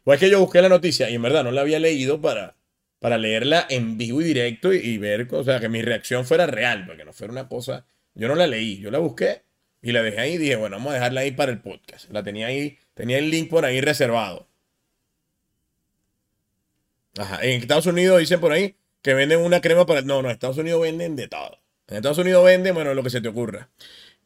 Pues 0.02 0.16
es 0.16 0.26
que 0.26 0.30
yo 0.32 0.40
busqué 0.40 0.60
la 0.60 0.68
noticia 0.68 1.08
y 1.08 1.14
en 1.14 1.22
verdad 1.22 1.44
no 1.44 1.52
la 1.52 1.60
había 1.60 1.78
leído 1.78 2.20
para, 2.20 2.56
para 2.98 3.18
leerla 3.18 3.68
en 3.70 3.96
vivo 3.96 4.20
y 4.20 4.24
directo 4.24 4.72
y, 4.72 4.98
ver, 4.98 5.28
o 5.32 5.44
sea, 5.44 5.60
que 5.60 5.68
mi 5.68 5.80
reacción 5.80 6.26
fuera 6.26 6.44
real, 6.48 6.86
porque 6.86 7.04
no 7.04 7.12
fuera 7.12 7.32
una 7.32 7.48
cosa. 7.48 7.86
Yo 8.14 8.26
no 8.26 8.34
la 8.34 8.48
leí, 8.48 8.80
yo 8.80 8.90
la 8.90 8.98
busqué 8.98 9.42
y 9.80 9.92
la 9.92 10.02
dejé 10.02 10.18
ahí 10.18 10.32
y 10.32 10.38
dije, 10.38 10.56
bueno, 10.56 10.76
vamos 10.76 10.90
a 10.90 10.94
dejarla 10.94 11.20
ahí 11.20 11.30
para 11.30 11.52
el 11.52 11.60
podcast. 11.60 12.10
La 12.10 12.24
tenía 12.24 12.48
ahí, 12.48 12.76
tenía 12.94 13.18
el 13.18 13.30
link 13.30 13.48
por 13.48 13.64
ahí 13.64 13.80
reservado. 13.80 14.48
Ajá. 17.16 17.44
En 17.44 17.60
Estados 17.60 17.86
Unidos 17.86 18.18
dicen 18.18 18.40
por 18.40 18.50
ahí 18.50 18.74
que 19.02 19.14
venden 19.14 19.38
una 19.38 19.60
crema 19.60 19.86
para. 19.86 20.02
No, 20.02 20.20
no, 20.20 20.28
en 20.28 20.34
Estados 20.34 20.58
Unidos 20.58 20.82
venden 20.82 21.14
de 21.14 21.28
todo. 21.28 21.60
En 21.86 21.98
Estados 21.98 22.18
Unidos 22.18 22.44
venden, 22.44 22.74
bueno, 22.74 22.92
lo 22.92 23.04
que 23.04 23.10
se 23.10 23.20
te 23.20 23.28
ocurra. 23.28 23.68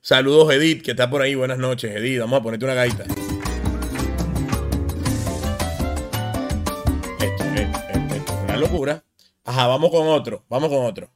Saludos, 0.00 0.54
Edith, 0.54 0.82
que 0.82 0.92
está 0.92 1.10
por 1.10 1.20
ahí. 1.20 1.34
Buenas 1.34 1.58
noches, 1.58 1.94
Edith. 1.94 2.20
Vamos 2.20 2.40
a 2.40 2.42
ponerte 2.42 2.64
una 2.64 2.72
gaita. 2.72 3.04
Locura. 8.60 9.04
Ajá, 9.44 9.66
vamos 9.66 9.90
con 9.90 10.06
otro. 10.08 10.44
Vamos 10.48 10.68
con 10.68 10.84
otro. 10.84 11.10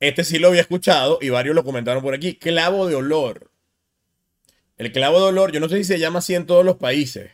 Este 0.00 0.24
sí 0.24 0.38
lo 0.38 0.48
había 0.48 0.60
escuchado 0.60 1.18
y 1.20 1.30
varios 1.30 1.54
lo 1.54 1.64
comentaron 1.64 2.02
por 2.02 2.14
aquí. 2.14 2.34
Clavo 2.34 2.86
de 2.86 2.94
olor. 2.94 3.50
El 4.76 4.92
clavo 4.92 5.18
de 5.20 5.26
olor, 5.26 5.52
yo 5.52 5.60
no 5.60 5.68
sé 5.68 5.78
si 5.78 5.84
se 5.84 5.98
llama 5.98 6.20
así 6.20 6.34
en 6.34 6.46
todos 6.46 6.64
los 6.64 6.76
países. 6.76 7.32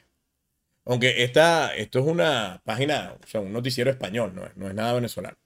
Aunque 0.87 1.25
esta, 1.25 1.75
esto 1.75 1.99
es 1.99 2.07
una 2.07 2.63
página, 2.65 3.17
o 3.23 3.27
sea, 3.27 3.41
un 3.41 3.53
noticiero 3.53 3.91
español, 3.91 4.35
no 4.35 4.47
es, 4.47 4.57
no 4.57 4.69
es 4.69 4.75
nada 4.75 4.95
venezolano. 4.95 5.37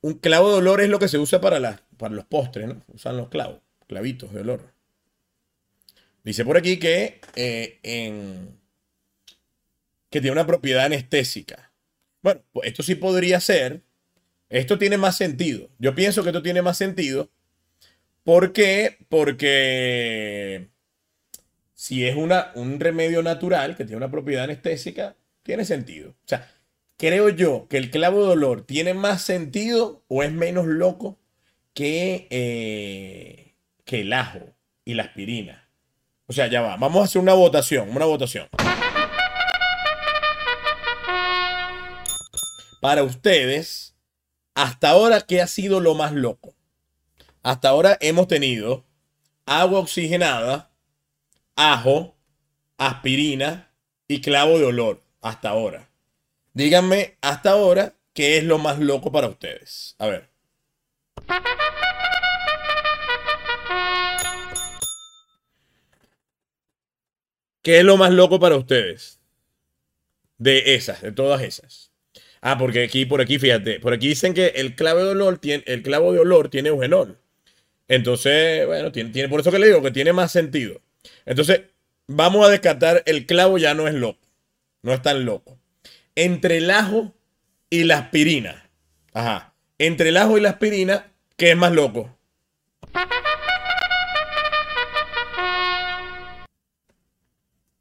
Un 0.00 0.14
clavo 0.14 0.50
de 0.50 0.58
olor 0.58 0.80
es 0.80 0.88
lo 0.88 0.98
que 0.98 1.08
se 1.08 1.18
usa 1.18 1.40
para, 1.40 1.82
para 1.96 2.14
los 2.14 2.24
postres, 2.26 2.68
¿no? 2.68 2.82
Usan 2.88 3.16
los 3.16 3.28
clavos, 3.28 3.60
clavitos 3.86 4.32
de 4.32 4.40
olor. 4.40 4.72
Dice 6.22 6.44
por 6.44 6.56
aquí 6.56 6.78
que, 6.78 7.20
eh, 7.36 7.78
que 10.10 10.20
tiene 10.20 10.32
una 10.32 10.46
propiedad 10.46 10.84
anestésica. 10.84 11.67
Bueno, 12.22 12.42
pues 12.52 12.68
esto 12.68 12.82
sí 12.82 12.94
podría 12.94 13.40
ser. 13.40 13.82
Esto 14.48 14.78
tiene 14.78 14.96
más 14.96 15.16
sentido. 15.16 15.68
Yo 15.78 15.94
pienso 15.94 16.22
que 16.22 16.30
esto 16.30 16.42
tiene 16.42 16.62
más 16.62 16.76
sentido. 16.76 17.30
¿Por 18.24 18.52
qué? 18.52 18.98
Porque 19.08 20.68
si 21.74 22.06
es 22.06 22.16
una, 22.16 22.50
un 22.54 22.80
remedio 22.80 23.22
natural 23.22 23.76
que 23.76 23.84
tiene 23.84 23.98
una 23.98 24.10
propiedad 24.10 24.44
anestésica, 24.44 25.16
tiene 25.42 25.64
sentido. 25.64 26.10
O 26.10 26.26
sea, 26.28 26.50
creo 26.96 27.28
yo 27.28 27.68
que 27.68 27.76
el 27.76 27.90
clavo 27.90 28.24
de 28.24 28.32
olor 28.32 28.66
tiene 28.66 28.94
más 28.94 29.22
sentido 29.22 30.02
o 30.08 30.22
es 30.22 30.32
menos 30.32 30.66
loco 30.66 31.18
que, 31.72 32.26
eh, 32.30 33.54
que 33.84 34.00
el 34.00 34.12
ajo 34.12 34.54
y 34.84 34.94
la 34.94 35.04
aspirina. 35.04 35.68
O 36.26 36.32
sea, 36.32 36.48
ya 36.48 36.60
va. 36.60 36.76
Vamos 36.76 37.00
a 37.00 37.04
hacer 37.04 37.22
una 37.22 37.34
votación, 37.34 37.88
una 37.96 38.04
votación. 38.04 38.48
Para 42.80 43.02
ustedes, 43.02 43.96
hasta 44.54 44.90
ahora, 44.90 45.20
¿qué 45.22 45.42
ha 45.42 45.48
sido 45.48 45.80
lo 45.80 45.94
más 45.94 46.12
loco? 46.12 46.54
Hasta 47.42 47.70
ahora 47.70 47.96
hemos 48.00 48.28
tenido 48.28 48.84
agua 49.46 49.80
oxigenada, 49.80 50.70
ajo, 51.56 52.16
aspirina 52.76 53.72
y 54.06 54.20
clavo 54.20 54.58
de 54.58 54.66
olor 54.66 55.02
hasta 55.20 55.48
ahora. 55.50 55.88
Díganme 56.52 57.16
hasta 57.20 57.50
ahora 57.50 57.94
qué 58.12 58.38
es 58.38 58.44
lo 58.44 58.58
más 58.58 58.78
loco 58.78 59.10
para 59.10 59.28
ustedes. 59.28 59.96
A 59.98 60.06
ver. 60.06 60.28
¿Qué 67.62 67.80
es 67.80 67.84
lo 67.84 67.96
más 67.96 68.12
loco 68.12 68.38
para 68.38 68.56
ustedes? 68.56 69.20
De 70.38 70.74
esas, 70.76 71.02
de 71.02 71.10
todas 71.10 71.42
esas. 71.42 71.87
Ah, 72.40 72.56
porque 72.58 72.84
aquí, 72.84 73.04
por 73.04 73.20
aquí, 73.20 73.38
fíjate, 73.38 73.80
por 73.80 73.92
aquí 73.92 74.08
dicen 74.08 74.34
que 74.34 74.48
el 74.56 74.74
clavo 74.74 75.04
de 75.04 75.10
olor 75.10 75.38
tiene, 75.38 75.64
el 75.66 75.82
clavo 75.82 76.12
de 76.12 76.20
olor 76.20 76.48
tiene. 76.48 76.70
Entonces, 77.88 78.66
bueno, 78.66 78.92
tiene, 78.92 79.10
tiene, 79.10 79.28
por 79.28 79.40
eso 79.40 79.50
que 79.50 79.58
le 79.58 79.66
digo 79.66 79.82
que 79.82 79.90
tiene 79.90 80.12
más 80.12 80.30
sentido. 80.30 80.80
Entonces, 81.26 81.62
vamos 82.06 82.46
a 82.46 82.50
descartar, 82.50 83.02
el 83.06 83.26
clavo 83.26 83.58
ya 83.58 83.74
no 83.74 83.88
es 83.88 83.94
loco. 83.94 84.20
No 84.82 84.92
es 84.92 85.02
tan 85.02 85.24
loco. 85.24 85.58
Entre 86.14 86.58
el 86.58 86.70
ajo 86.70 87.14
y 87.70 87.84
la 87.84 87.98
aspirina. 87.98 88.70
Ajá. 89.12 89.54
Entre 89.78 90.10
el 90.10 90.16
ajo 90.16 90.38
y 90.38 90.40
la 90.40 90.50
aspirina, 90.50 91.12
¿qué 91.36 91.50
es 91.50 91.56
más 91.56 91.72
loco? 91.72 92.16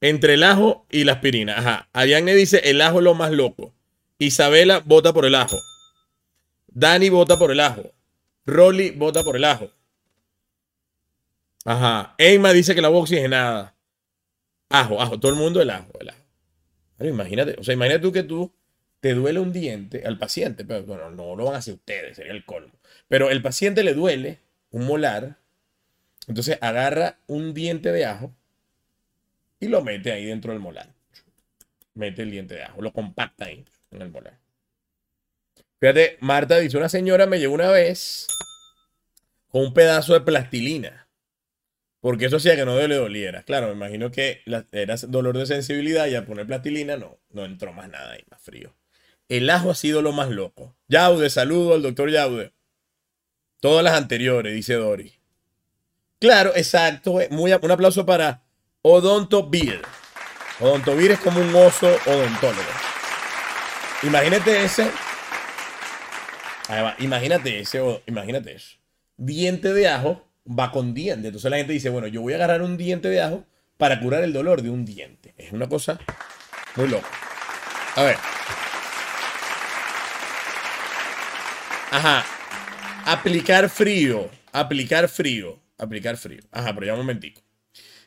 Entre 0.01 0.35
el 0.35 0.43
ajo 0.43 0.85
y 0.91 1.03
la 1.03 1.13
aspirina. 1.13 1.57
Ajá. 1.57 1.89
Ariadne 1.93 2.35
dice, 2.35 2.61
el 2.65 2.81
ajo 2.81 2.99
es 2.99 3.03
lo 3.03 3.15
más 3.15 3.31
loco. 3.31 3.73
Isabela 4.19 4.79
vota 4.79 5.13
por 5.13 5.25
el 5.25 5.35
ajo. 5.35 5.57
Dani 6.67 7.09
vota 7.09 7.37
por 7.37 7.51
el 7.51 7.59
ajo. 7.59 7.91
Rolly 8.45 8.91
vota 8.91 9.23
por 9.23 9.35
el 9.35 9.43
ajo. 9.43 9.69
Ajá. 11.65 12.15
Eima 12.17 12.53
dice 12.53 12.73
que 12.73 12.81
la 12.81 12.87
agua 12.87 13.01
oxigenada. 13.01 13.75
Ajo, 14.69 15.01
ajo. 15.01 15.19
Todo 15.19 15.31
el 15.31 15.37
mundo 15.37 15.61
el 15.61 15.69
ajo, 15.69 15.91
el 15.99 16.09
ajo. 16.09 16.23
imagínate, 16.99 17.55
o 17.59 17.63
sea, 17.63 17.73
imagínate 17.73 18.01
tú 18.01 18.11
que 18.11 18.23
tú 18.23 18.51
te 18.99 19.13
duele 19.13 19.39
un 19.39 19.53
diente 19.53 20.03
al 20.05 20.17
paciente, 20.17 20.65
pero 20.65 20.83
bueno, 20.83 21.11
no 21.11 21.35
lo 21.35 21.45
van 21.45 21.55
a 21.55 21.57
hacer 21.59 21.75
ustedes, 21.75 22.17
sería 22.17 22.31
el 22.31 22.45
colmo. 22.45 22.73
Pero 23.07 23.29
el 23.29 23.41
paciente 23.41 23.83
le 23.83 23.93
duele 23.93 24.39
un 24.71 24.85
molar, 24.87 25.37
entonces 26.27 26.57
agarra 26.61 27.19
un 27.27 27.53
diente 27.53 27.91
de 27.91 28.05
ajo 28.05 28.33
y 29.59 29.67
lo 29.67 29.83
mete 29.83 30.11
ahí 30.11 30.25
dentro 30.25 30.51
del 30.51 30.59
molar. 30.59 30.89
Mete 31.93 32.23
el 32.23 32.31
diente 32.31 32.55
de 32.55 32.63
ajo, 32.63 32.81
lo 32.81 32.91
compacta 32.91 33.45
ahí 33.45 33.63
en 33.91 34.01
el 34.01 34.11
molar. 34.11 34.39
Fíjate, 35.79 36.17
Marta 36.21 36.57
dice, 36.57 36.77
una 36.77 36.89
señora 36.89 37.27
me 37.27 37.39
llevó 37.39 37.53
una 37.53 37.69
vez 37.69 38.27
con 39.49 39.61
un 39.61 39.73
pedazo 39.73 40.13
de 40.13 40.21
plastilina 40.21 41.07
porque 41.99 42.25
eso 42.25 42.37
hacía 42.37 42.55
que 42.55 42.65
no 42.65 42.75
le 42.75 42.95
doliera. 42.95 43.43
Claro, 43.43 43.67
me 43.67 43.73
imagino 43.73 44.11
que 44.11 44.41
era 44.71 44.95
dolor 45.07 45.37
de 45.37 45.45
sensibilidad 45.45 46.07
y 46.07 46.15
al 46.15 46.25
poner 46.25 46.47
plastilina 46.47 46.95
no, 46.95 47.19
no 47.31 47.45
entró 47.45 47.73
más 47.73 47.89
nada 47.89 48.13
ahí, 48.13 48.23
más 48.29 48.41
frío. 48.41 48.75
El 49.29 49.49
ajo 49.49 49.71
ha 49.71 49.75
sido 49.75 50.01
lo 50.01 50.13
más 50.13 50.29
loco. 50.29 50.75
Yaude, 50.87 51.29
saludo 51.29 51.73
al 51.73 51.81
doctor 51.81 52.09
Yaude. 52.09 52.53
Todas 53.59 53.83
las 53.83 53.93
anteriores, 53.93 54.53
dice 54.53 54.75
Dori. 54.75 55.19
Claro, 56.19 56.53
exacto. 56.55 57.19
Eh, 57.19 57.27
muy, 57.29 57.51
un 57.51 57.71
aplauso 57.71 58.05
para 58.05 58.43
Odonto 58.83 59.49
Beer 59.49 59.81
es 61.11 61.19
como 61.19 61.41
un 61.41 61.53
oso 61.55 61.93
odontólogo. 62.05 62.86
Imagínate 64.03 64.63
ese. 64.63 64.91
imagínate 66.99 67.59
ese, 67.59 68.01
imagínate 68.05 68.53
eso. 68.53 68.77
Diente 69.17 69.73
de 69.73 69.87
ajo 69.87 70.27
va 70.47 70.71
con 70.71 70.93
diente. 70.93 71.27
Entonces 71.27 71.49
la 71.49 71.57
gente 71.57 71.73
dice, 71.73 71.89
bueno, 71.89 72.07
yo 72.07 72.21
voy 72.21 72.33
a 72.33 72.35
agarrar 72.37 72.61
un 72.61 72.77
diente 72.77 73.09
de 73.09 73.21
ajo 73.21 73.45
para 73.77 73.99
curar 73.99 74.23
el 74.23 74.33
dolor 74.33 74.61
de 74.61 74.69
un 74.69 74.85
diente. 74.85 75.33
Es 75.37 75.51
una 75.51 75.67
cosa 75.67 75.99
muy 76.75 76.87
loca. 76.87 77.07
A 77.95 78.03
ver. 78.03 78.17
Ajá. 81.91 82.25
Aplicar 83.05 83.69
frío. 83.69 84.29
Aplicar 84.51 85.09
frío. 85.09 85.59
Aplicar 85.77 86.17
frío. 86.17 86.41
Ajá, 86.51 86.73
pero 86.73 86.85
ya 86.85 86.93
un 86.93 86.99
momentico. 86.99 87.41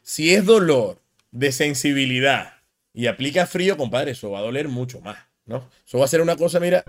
Si 0.02 0.34
es 0.34 0.44
dolor 0.44 1.00
de 1.30 1.52
sensibilidad 1.52 2.54
y 2.92 3.06
aplica 3.06 3.46
frío, 3.46 3.76
compadre, 3.76 4.12
eso 4.12 4.30
va 4.30 4.40
a 4.40 4.42
doler 4.42 4.68
mucho 4.68 5.00
más, 5.00 5.18
¿no? 5.50 5.68
Eso 5.84 5.98
va 5.98 6.04
a 6.04 6.08
ser 6.08 6.22
una 6.22 6.36
cosa, 6.36 6.60
mira. 6.60 6.84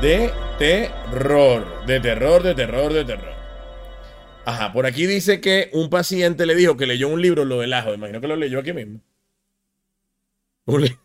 De 0.00 0.30
terror, 0.58 1.84
de 1.86 1.98
terror, 1.98 2.42
de 2.44 2.54
terror, 2.54 2.92
de 2.92 3.04
terror. 3.04 3.34
Ajá, 4.44 4.72
por 4.72 4.86
aquí 4.86 5.06
dice 5.06 5.40
que 5.40 5.70
un 5.72 5.90
paciente 5.90 6.46
le 6.46 6.54
dijo 6.54 6.76
que 6.76 6.86
leyó 6.86 7.08
un 7.08 7.20
libro, 7.20 7.44
lo 7.44 7.60
del 7.60 7.74
ajo. 7.74 7.92
Imagino 7.92 8.20
que 8.20 8.28
lo 8.28 8.36
leyó 8.36 8.60
aquí 8.60 8.72
mismo. 8.72 9.00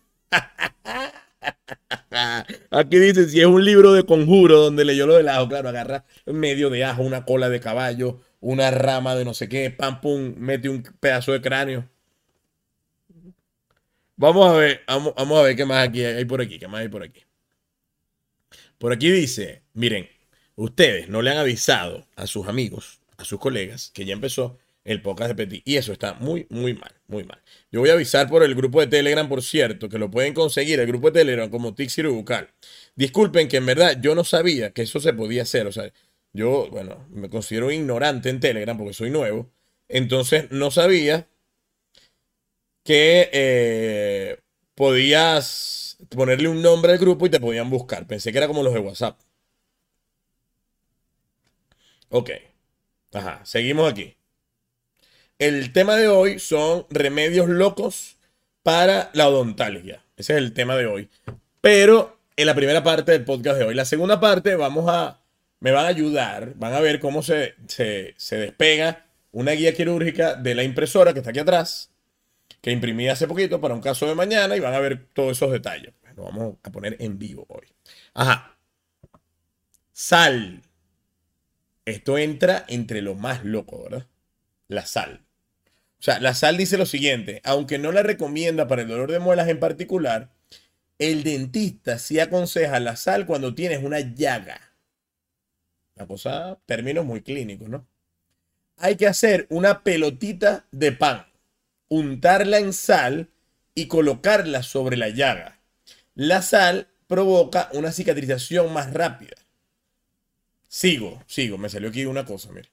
Aquí 2.70 3.00
dice, 3.00 3.28
si 3.28 3.40
es 3.40 3.48
un 3.48 3.66
libro 3.66 3.94
de 3.94 4.06
conjuro 4.06 4.60
donde 4.60 4.86
leyó 4.86 5.08
lo 5.08 5.16
del 5.16 5.28
ajo, 5.28 5.48
claro, 5.48 5.70
agarra 5.70 6.06
medio 6.28 6.70
de 6.70 6.84
ajo, 6.84 7.02
una 7.02 7.26
cola 7.26 7.50
de 7.50 7.60
caballo, 7.60 8.22
una 8.40 8.70
rama 8.70 9.16
de 9.16 9.26
no 9.26 9.34
sé 9.34 9.50
qué, 9.50 9.72
pam, 9.72 10.02
pum, 10.02 10.36
mete 10.38 10.70
un 10.70 10.84
pedazo 11.00 11.32
de 11.32 11.42
cráneo. 11.42 11.90
Vamos 14.16 14.48
a 14.48 14.54
ver, 14.54 14.82
vamos, 14.88 15.14
a 15.18 15.42
ver 15.42 15.56
qué 15.56 15.66
más 15.66 15.88
aquí 15.88 16.04
hay 16.04 16.26
por 16.26 16.42
aquí, 16.42 16.60
qué 16.60 16.68
más 16.68 16.82
hay 16.82 16.88
por 16.88 17.04
aquí. 17.04 17.22
Por 18.78 18.94
aquí 18.94 19.10
dice, 19.10 19.64
miren, 19.74 20.08
ustedes 20.56 21.10
no 21.10 21.22
le 21.22 21.32
han 21.32 21.38
avisado 21.38 22.08
a 22.16 22.28
sus 22.28 22.48
amigos 22.48 23.00
a 23.18 23.26
sus 23.26 23.40
colegas 23.40 23.92
que 23.94 24.06
ya 24.06 24.14
empezó 24.14 24.58
el 24.84 25.02
podcast 25.02 25.30
de 25.30 25.36
Petit. 25.36 25.64
Y 25.66 25.78
eso 25.78 25.94
está 25.94 26.16
muy, 26.16 26.46
muy 26.50 26.74
mal, 26.74 26.92
muy 27.08 27.24
mal. 27.24 27.42
Yo 27.72 27.80
voy 27.80 27.90
a 27.90 27.94
avisar 27.94 28.28
por 28.28 28.44
el 28.44 28.54
grupo 28.56 28.82
de 28.82 28.88
Telegram, 28.88 29.28
por 29.28 29.42
cierto, 29.42 29.90
que 29.90 29.98
lo 29.98 30.12
pueden 30.12 30.34
conseguir, 30.34 30.80
el 30.80 30.88
grupo 30.88 31.10
de 31.10 31.20
Telegram 31.20 31.50
como 31.50 31.74
Tixir 31.74 32.08
Bucal. 32.08 32.50
Disculpen 32.96 33.48
que 33.48 33.58
en 33.58 33.66
verdad 33.66 34.00
yo 34.02 34.16
no 34.16 34.24
sabía 34.24 34.72
que 34.72 34.82
eso 34.82 35.00
se 35.00 35.14
podía 35.14 35.44
hacer. 35.44 35.68
O 35.68 35.72
sea, 35.72 35.92
yo, 36.34 36.68
bueno, 36.70 37.08
me 37.12 37.30
considero 37.30 37.72
ignorante 37.72 38.30
en 38.30 38.40
Telegram 38.40 38.78
porque 38.78 38.94
soy 38.94 39.10
nuevo. 39.10 39.50
Entonces 39.88 40.52
no 40.52 40.72
sabía 40.72 41.28
que 42.84 43.30
eh, 43.34 44.40
podías 44.76 45.98
ponerle 46.10 46.50
un 46.50 46.62
nombre 46.62 46.94
al 46.94 46.98
grupo 46.98 47.26
y 47.26 47.30
te 47.30 47.40
podían 47.40 47.70
buscar. 47.70 48.06
Pensé 48.08 48.32
que 48.32 48.38
era 48.38 48.48
como 48.48 48.64
los 48.64 48.74
de 48.74 48.80
WhatsApp. 48.80 49.20
Ok. 52.10 52.32
Ajá, 53.14 53.42
seguimos 53.44 53.92
aquí. 53.92 54.16
El 55.40 55.74
tema 55.74 55.96
de 55.96 56.08
hoy 56.08 56.40
son 56.40 56.86
remedios 56.90 57.50
locos 57.50 58.18
para 58.64 59.10
la 59.14 59.28
odontalgia. 59.30 60.04
Ese 60.16 60.34
es 60.34 60.40
el 60.40 60.54
tema 60.54 60.76
de 60.76 60.86
hoy. 60.86 61.10
Pero 61.62 62.20
en 62.36 62.46
la 62.46 62.56
primera 62.56 62.84
parte 62.84 63.12
del 63.12 63.26
podcast 63.26 63.58
de 63.58 63.66
hoy. 63.66 63.76
La 63.76 63.86
segunda 63.86 64.20
parte 64.20 64.56
vamos 64.56 64.86
a, 64.90 65.22
me 65.60 65.72
van 65.72 65.86
a 65.86 65.90
ayudar, 65.90 66.54
van 66.56 66.74
a 66.74 66.80
ver 66.80 67.00
cómo 67.00 67.24
se, 67.24 67.56
se, 67.68 68.14
se 68.18 68.38
despega 68.38 69.06
una 69.32 69.52
guía 69.52 69.74
quirúrgica 69.74 70.36
de 70.36 70.56
la 70.56 70.64
impresora 70.64 71.14
que 71.14 71.20
está 71.20 71.32
aquí 71.32 71.40
atrás, 71.40 71.92
que 72.64 72.72
imprimí 72.72 73.10
hace 73.10 73.28
poquito 73.28 73.60
para 73.60 73.74
un 73.74 73.82
caso 73.82 74.08
de 74.08 74.16
mañana 74.16 74.56
y 74.56 74.62
van 74.62 74.74
a 74.74 74.80
ver 74.80 75.08
todos 75.12 75.34
esos 75.34 75.52
detalles. 75.52 75.94
Lo 76.16 76.24
vamos 76.24 76.56
a 76.64 76.72
poner 76.72 76.96
en 76.98 77.20
vivo 77.20 77.46
hoy. 77.50 77.68
Ajá. 78.14 78.58
Sal. 79.92 80.62
Esto 81.84 82.18
entra 82.18 82.64
entre 82.70 83.02
lo 83.02 83.16
más 83.16 83.44
loco, 83.44 83.84
¿verdad? 83.84 84.08
La 84.70 84.86
sal. 84.86 85.26
O 86.00 86.04
sea, 86.04 86.22
la 86.22 86.34
sal 86.34 86.56
dice 86.56 86.78
lo 86.78 86.86
siguiente, 86.86 87.42
aunque 87.44 87.80
no 87.80 87.92
la 87.92 88.02
recomienda 88.02 88.66
para 88.66 88.84
el 88.84 88.88
dolor 88.88 89.12
de 89.12 89.20
muelas 89.20 89.50
en 89.50 89.60
particular, 89.60 90.32
el 91.00 91.24
dentista 91.24 92.00
sí 92.00 92.22
aconseja 92.22 92.80
la 92.80 92.96
sal 92.96 93.26
cuando 93.26 93.54
tienes 93.54 93.84
una 93.84 94.00
llaga. 94.00 94.74
La 95.96 96.08
cosa, 96.08 96.58
términos 96.66 97.04
muy 97.04 97.24
clínicos, 97.24 97.68
¿no? 97.68 97.86
Hay 98.78 98.96
que 98.96 99.08
hacer 99.08 99.48
una 99.50 99.84
pelotita 99.84 100.66
de 100.72 100.94
pan, 100.94 101.26
untarla 101.94 102.58
en 102.58 102.74
sal 102.74 103.30
y 103.76 103.88
colocarla 103.88 104.64
sobre 104.64 104.98
la 104.98 105.10
llaga. 105.10 105.60
La 106.16 106.42
sal 106.42 106.88
provoca 107.08 107.70
una 107.74 107.92
cicatrización 107.92 108.74
más 108.74 108.94
rápida. 108.94 109.36
Sigo, 110.68 111.24
sigo, 111.28 111.60
me 111.60 111.70
salió 111.70 111.90
aquí 111.90 112.06
una 112.06 112.26
cosa, 112.26 112.52
mire. 112.52 112.70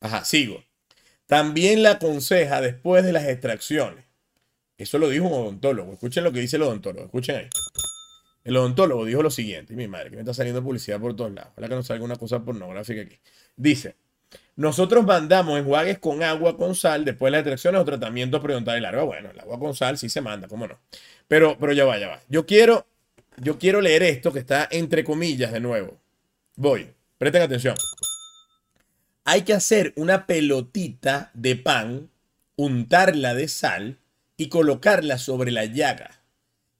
Ajá, 0.00 0.24
sigo. 0.24 0.64
También 1.26 1.82
la 1.82 1.92
aconseja 1.92 2.62
después 2.62 3.04
de 3.04 3.12
las 3.12 3.28
extracciones. 3.28 4.06
Eso 4.78 4.98
lo 4.98 5.10
dijo 5.10 5.26
un 5.26 5.34
odontólogo. 5.34 5.92
Escuchen 5.92 6.24
lo 6.24 6.32
que 6.32 6.40
dice 6.40 6.56
el 6.56 6.62
odontólogo. 6.62 7.04
Escuchen 7.04 7.36
ahí. 7.36 7.48
El 8.42 8.56
odontólogo 8.56 9.04
dijo 9.04 9.22
lo 9.22 9.30
siguiente. 9.30 9.76
Mi 9.76 9.86
madre, 9.86 10.08
que 10.08 10.16
me 10.16 10.22
está 10.22 10.32
saliendo 10.32 10.62
publicidad 10.62 10.98
por 10.98 11.14
todos 11.14 11.32
lados. 11.32 11.52
Ojalá 11.52 11.68
que 11.68 11.74
no 11.74 11.82
salga 11.82 12.04
una 12.04 12.16
cosa 12.16 12.42
pornográfica 12.42 13.02
aquí. 13.02 13.18
Dice, 13.56 13.96
nosotros 14.60 15.06
mandamos 15.06 15.58
enjuagues 15.58 15.98
con 15.98 16.22
agua 16.22 16.56
con 16.58 16.74
sal 16.74 17.06
después 17.06 17.28
de 17.28 17.32
las 17.32 17.40
extracciones 17.40 17.80
o 17.80 17.84
tratamiento 17.86 18.42
periodontal 18.42 18.82
largo. 18.82 19.06
Bueno, 19.06 19.30
el 19.30 19.40
agua 19.40 19.58
con 19.58 19.74
sal 19.74 19.96
sí 19.96 20.10
se 20.10 20.20
manda, 20.20 20.48
cómo 20.48 20.66
no. 20.66 20.78
Pero, 21.28 21.56
pero 21.58 21.72
ya 21.72 21.86
va, 21.86 21.98
ya 21.98 22.08
va. 22.08 22.20
Yo 22.28 22.44
quiero, 22.44 22.86
yo 23.38 23.58
quiero 23.58 23.80
leer 23.80 24.02
esto 24.02 24.32
que 24.32 24.38
está 24.38 24.68
entre 24.70 25.02
comillas 25.02 25.52
de 25.52 25.60
nuevo. 25.60 25.96
Voy, 26.56 26.90
presten 27.16 27.40
atención. 27.40 27.74
Hay 29.24 29.42
que 29.42 29.54
hacer 29.54 29.94
una 29.96 30.26
pelotita 30.26 31.30
de 31.32 31.56
pan, 31.56 32.10
untarla 32.56 33.32
de 33.32 33.48
sal 33.48 33.98
y 34.36 34.50
colocarla 34.50 35.16
sobre 35.16 35.52
la 35.52 35.64
llaga. 35.64 36.22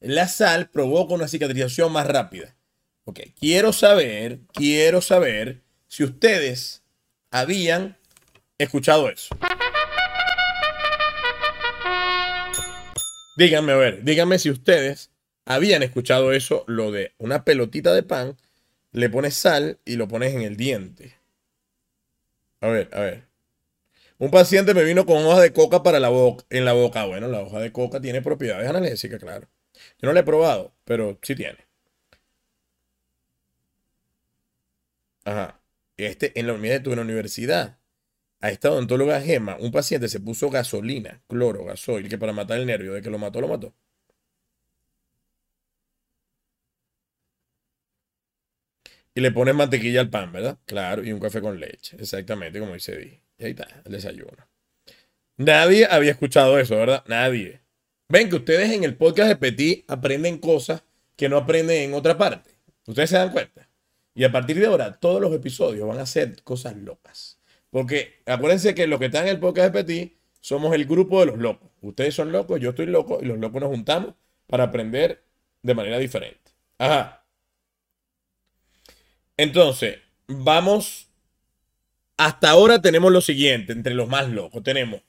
La 0.01 0.29
sal 0.29 0.69
provoca 0.69 1.15
una 1.15 1.29
cicatrización 1.29 1.93
más 1.93 2.07
rápida. 2.07 2.57
Ok, 3.05 3.21
quiero 3.39 3.73
saber, 3.73 4.41
quiero 4.53 5.01
saber 5.01 5.63
si 5.89 6.05
ustedes 6.05 6.83
habían 7.31 7.97
escuchado 8.59 9.09
eso. 9.09 9.35
Díganme, 13.37 13.73
a 13.73 13.77
ver, 13.77 14.05
díganme 14.05 14.39
si 14.39 14.51
ustedes 14.51 15.11
habían 15.47 15.83
escuchado 15.83 16.33
eso, 16.33 16.65
lo 16.67 16.93
de 16.93 17.15
una 17.19 17.45
pelotita 17.45 17.95
de 17.95 18.03
pan, 18.03 18.37
le 18.93 19.09
pones 19.09 19.35
sal 19.35 19.79
y 19.85 19.97
lo 19.97 20.09
pones 20.09 20.35
en 20.35 20.43
el 20.43 20.57
diente. 20.57 21.17
A 22.61 22.69
ver, 22.69 22.91
a 22.93 23.01
ver. 23.01 23.25
Un 24.19 24.31
paciente 24.31 24.75
me 24.75 24.85
vino 24.85 25.07
con 25.07 25.25
hoja 25.25 25.41
de 25.41 25.53
coca 25.55 25.83
para 25.83 25.99
la 25.99 26.11
boca, 26.11 26.45
en 26.51 26.67
la 26.67 26.75
boca. 26.75 27.07
Bueno, 27.07 27.29
la 27.29 27.41
hoja 27.41 27.61
de 27.61 27.73
coca 27.73 28.01
tiene 28.01 28.21
propiedades 28.21 28.69
analgésicas, 28.69 29.19
claro. 29.19 29.49
Yo 29.99 30.09
no 30.09 30.13
la 30.13 30.21
he 30.21 30.25
probado, 30.25 30.75
pero 30.85 31.19
sí 31.23 31.35
tiene. 31.35 31.67
Ajá. 35.25 35.60
Este, 36.07 36.39
en 36.39 36.47
la 36.47 36.55
unidad 36.55 36.81
de 36.81 36.97
la 36.97 37.03
universidad, 37.03 37.79
a 38.41 38.51
esta 38.51 38.71
odontóloga 38.71 39.21
Gema, 39.21 39.57
un 39.59 39.71
paciente 39.71 40.09
se 40.09 40.21
puso 40.21 40.49
gasolina, 40.51 41.23
cloro, 41.29 41.65
gasoil, 41.65 42.09
que 42.09 42.19
para 42.19 42.33
matar 42.33 42.59
el 42.59 42.67
nervio, 42.67 42.95
de 42.95 43.03
que 43.03 43.11
lo 43.11 43.19
mató, 43.19 43.41
lo 43.41 43.49
mató. 43.49 43.75
Y 49.15 49.21
le 49.21 49.31
pones 49.33 49.55
mantequilla 49.55 50.01
al 50.01 50.09
pan, 50.11 50.33
¿verdad? 50.33 50.59
Claro, 50.65 51.05
y 51.05 51.13
un 51.13 51.21
café 51.21 51.41
con 51.41 51.59
leche, 51.61 51.97
exactamente 51.99 52.61
como 52.61 52.75
dice 52.75 52.97
Di. 52.97 53.21
Y 53.39 53.45
ahí 53.45 53.51
está, 53.51 53.83
el 53.85 53.93
desayuno. 53.93 54.49
Nadie 55.37 55.87
había 55.91 56.13
escuchado 56.13 56.59
eso, 56.59 56.77
¿verdad? 56.77 57.05
Nadie. 57.09 57.61
Ven 58.09 58.31
que 58.31 58.37
ustedes 58.37 58.71
en 58.73 58.85
el 58.85 58.97
podcast 58.97 59.29
de 59.29 59.37
Petit 59.37 59.85
aprenden 59.91 60.39
cosas 60.39 60.83
que 61.17 61.29
no 61.29 61.37
aprenden 61.37 61.83
en 61.83 61.95
otra 61.95 62.17
parte. 62.17 62.51
Ustedes 62.87 63.11
se 63.11 63.17
dan 63.17 63.33
cuenta. 63.33 63.70
Y 64.15 64.25
a 64.25 64.33
partir 64.33 64.59
de 64.59 64.67
ahora, 64.67 64.99
todos 64.99 65.21
los 65.21 65.33
episodios 65.33 65.87
van 65.89 65.99
a 65.99 66.07
ser 66.07 66.43
cosas 66.43 66.77
locas. 66.77 67.39
Porque 67.71 68.23
acuérdense 68.27 68.75
que 68.75 68.87
los 68.87 68.99
que 68.99 69.07
están 69.07 69.25
en 69.25 69.31
el 69.31 69.41
podcast 69.41 69.73
de 69.73 69.83
Petit 69.83 70.17
somos 70.41 70.75
el 70.75 70.87
grupo 70.87 71.21
de 71.21 71.27
los 71.27 71.39
locos. 71.39 71.71
Ustedes 71.81 72.15
son 72.15 72.33
locos, 72.33 72.61
yo 72.61 72.71
estoy 72.71 72.87
loco 72.87 73.19
y 73.23 73.27
los 73.27 73.39
locos 73.39 73.61
nos 73.61 73.71
juntamos 73.71 74.15
para 74.47 74.65
aprender 74.65 75.23
de 75.63 75.75
manera 75.75 75.99
diferente. 75.99 76.51
Ajá. 76.79 77.25
Entonces, 79.37 79.99
vamos 80.27 81.11
hasta 82.21 82.51
ahora 82.51 82.83
tenemos 82.83 83.11
lo 83.11 83.23
siguiente, 83.23 83.73
entre 83.73 83.95
los 83.95 84.07
más 84.07 84.29
locos. 84.29 84.63
Tenemos 84.63 85.01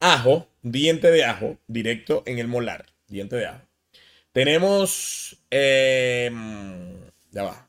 ajo, 0.00 0.48
diente 0.62 1.10
de 1.10 1.22
ajo, 1.22 1.58
directo 1.66 2.22
en 2.24 2.38
el 2.38 2.48
molar, 2.48 2.86
diente 3.06 3.36
de 3.36 3.44
ajo. 3.44 3.60
Tenemos, 4.32 5.36
em, 5.50 6.94
va, 6.94 7.10
ya 7.32 7.42
va. 7.42 7.68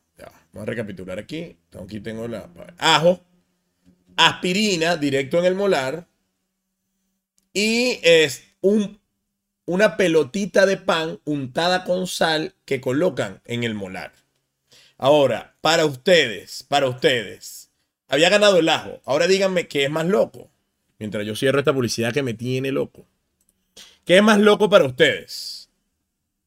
Vamos 0.56 0.68
a 0.68 0.70
recapitular 0.70 1.18
aquí. 1.18 1.54
Aquí 1.78 2.00
tengo 2.00 2.26
la 2.28 2.48
ajo, 2.78 3.20
aspirina, 4.16 4.96
directo 4.96 5.38
en 5.38 5.44
el 5.44 5.54
molar. 5.54 6.08
Y 7.52 8.00
es 8.02 8.42
un, 8.62 8.98
una 9.66 9.98
pelotita 9.98 10.64
de 10.64 10.78
pan 10.78 11.20
untada 11.26 11.84
con 11.84 12.06
sal 12.06 12.54
que 12.64 12.80
colocan 12.80 13.42
en 13.44 13.64
el 13.64 13.74
molar. 13.74 14.14
Ahora, 14.96 15.58
para 15.60 15.84
ustedes, 15.84 16.62
para 16.62 16.88
ustedes, 16.88 17.70
había 18.08 18.30
ganado 18.30 18.56
el 18.58 18.70
ajo. 18.70 19.02
Ahora 19.04 19.26
díganme 19.26 19.68
qué 19.68 19.84
es 19.84 19.90
más 19.90 20.06
loco. 20.06 20.50
Mientras 20.98 21.26
yo 21.26 21.36
cierro 21.36 21.58
esta 21.58 21.74
publicidad 21.74 22.14
que 22.14 22.22
me 22.22 22.32
tiene 22.32 22.72
loco. 22.72 23.06
¿Qué 24.06 24.16
es 24.16 24.22
más 24.22 24.38
loco 24.38 24.70
para 24.70 24.86
ustedes? 24.86 25.68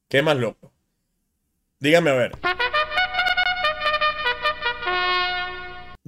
¿Qué 0.08 0.18
es 0.18 0.24
más 0.24 0.38
loco? 0.38 0.72
Díganme 1.80 2.10
a 2.10 2.14
ver. 2.14 2.32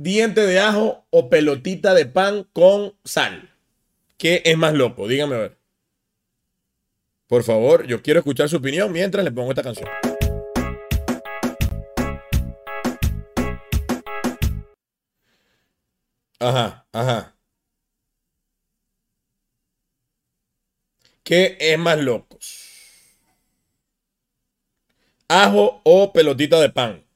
Diente 0.03 0.41
de 0.47 0.59
ajo 0.59 1.05
o 1.11 1.29
pelotita 1.29 1.93
de 1.93 2.07
pan 2.07 2.49
con 2.53 2.95
sal. 3.03 3.53
¿Qué 4.17 4.41
es 4.45 4.57
más 4.57 4.73
loco? 4.73 5.07
Díganme 5.07 5.35
a 5.35 5.37
ver. 5.37 5.57
Por 7.27 7.43
favor, 7.43 7.85
yo 7.85 8.01
quiero 8.01 8.19
escuchar 8.19 8.49
su 8.49 8.57
opinión 8.57 8.91
mientras 8.91 9.23
le 9.23 9.31
pongo 9.31 9.51
esta 9.51 9.61
canción. 9.61 9.87
Ajá, 16.39 16.87
ajá. 16.91 17.35
¿Qué 21.21 21.57
es 21.59 21.77
más 21.77 21.99
locos? 21.99 22.71
¿Ajo 25.27 25.79
o 25.83 26.11
pelotita 26.11 26.59
de 26.59 26.71
pan? 26.71 27.10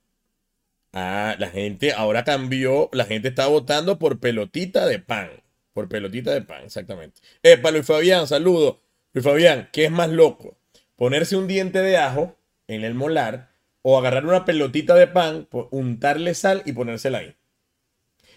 Ah, 0.98 1.36
la 1.40 1.50
gente 1.50 1.92
ahora 1.92 2.24
cambió, 2.24 2.90
la 2.94 3.04
gente 3.04 3.28
está 3.28 3.48
votando 3.48 4.00
por 4.00 4.22
pelotita 4.22 4.88
de 4.88 4.98
pan. 5.00 5.30
Por 5.74 5.90
pelotita 5.90 6.32
de 6.32 6.42
pan, 6.42 6.64
exactamente. 6.64 7.20
Para 7.62 7.72
Luis 7.72 7.86
Fabián, 7.86 8.28
saludo. 8.28 8.82
Luis 9.12 9.26
Fabián, 9.26 9.68
¿qué 9.74 9.86
es 9.86 9.92
más 9.92 10.10
loco? 10.10 10.58
¿Ponerse 10.96 11.36
un 11.36 11.48
diente 11.48 11.82
de 11.82 11.98
ajo 11.98 12.38
en 12.70 12.86
el 12.86 12.94
molar 12.94 13.52
o 13.82 13.98
agarrar 13.98 14.26
una 14.26 14.46
pelotita 14.46 14.96
de 14.96 15.08
pan, 15.08 15.50
untarle 15.70 16.34
sal 16.34 16.64
y 16.66 16.72
ponérsela 16.72 17.18
ahí? 17.18 17.36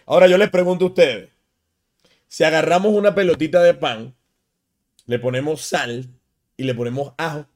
Ahora 0.05 0.27
yo 0.27 0.37
les 0.37 0.51
pregunto 0.51 0.87
a 0.87 0.88
ustedes, 0.88 1.31
Si 2.27 2.42
agarramos 2.42 2.92
una 2.92 3.14
pelotita 3.14 3.62
de 3.62 3.75
pan, 3.75 4.16
le 5.07 5.21
ponemos 5.21 5.62
sal 5.62 6.09
y 6.57 6.64
le 6.64 6.75
ponemos 6.75 7.14
ajo, 7.18 7.47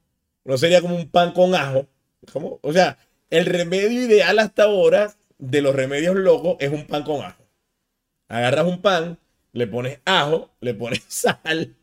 no 0.44 0.56
sería 0.58 0.80
como 0.80 0.94
un 0.94 1.10
pan 1.10 1.32
con 1.32 1.56
ajo. 1.56 1.88
¿Cómo? 2.32 2.60
O 2.62 2.72
sea, 2.72 2.98
el 3.32 3.46
remedio 3.46 4.02
ideal 4.02 4.38
hasta 4.38 4.64
ahora 4.64 5.16
de 5.38 5.62
los 5.62 5.74
remedios 5.74 6.14
locos 6.16 6.56
es 6.60 6.70
un 6.70 6.86
pan 6.86 7.02
con 7.02 7.24
ajo. 7.24 7.42
Agarras 8.28 8.66
un 8.66 8.82
pan, 8.82 9.18
le 9.52 9.66
pones 9.66 10.00
ajo, 10.04 10.54
le 10.60 10.74
pones 10.74 11.02
sal 11.08 11.74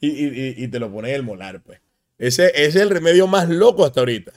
y, 0.00 0.66
te 0.68 0.78
lo 0.80 0.90
pones 0.90 1.10
en 1.10 1.16
el 1.16 1.22
molar, 1.24 1.62
pues. 1.62 1.80
Ese, 2.16 2.52
es 2.54 2.74
el 2.74 2.88
remedio 2.88 3.26
más 3.26 3.50
loco 3.50 3.84
hasta 3.84 4.00
ahorita. 4.00 4.32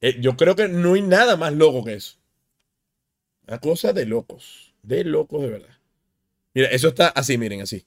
Eh, 0.00 0.18
yo 0.20 0.36
creo 0.36 0.54
que 0.54 0.68
no 0.68 0.94
hay 0.94 1.02
nada 1.02 1.36
más 1.36 1.52
loco 1.52 1.84
que 1.84 1.94
eso. 1.94 2.16
Una 3.48 3.58
cosa 3.58 3.92
de 3.92 4.06
locos. 4.06 4.72
De 4.84 5.02
locos 5.02 5.42
de 5.42 5.48
verdad. 5.48 5.78
Mira, 6.54 6.68
eso 6.68 6.88
está 6.88 7.08
así, 7.08 7.36
miren, 7.38 7.62
así. 7.62 7.84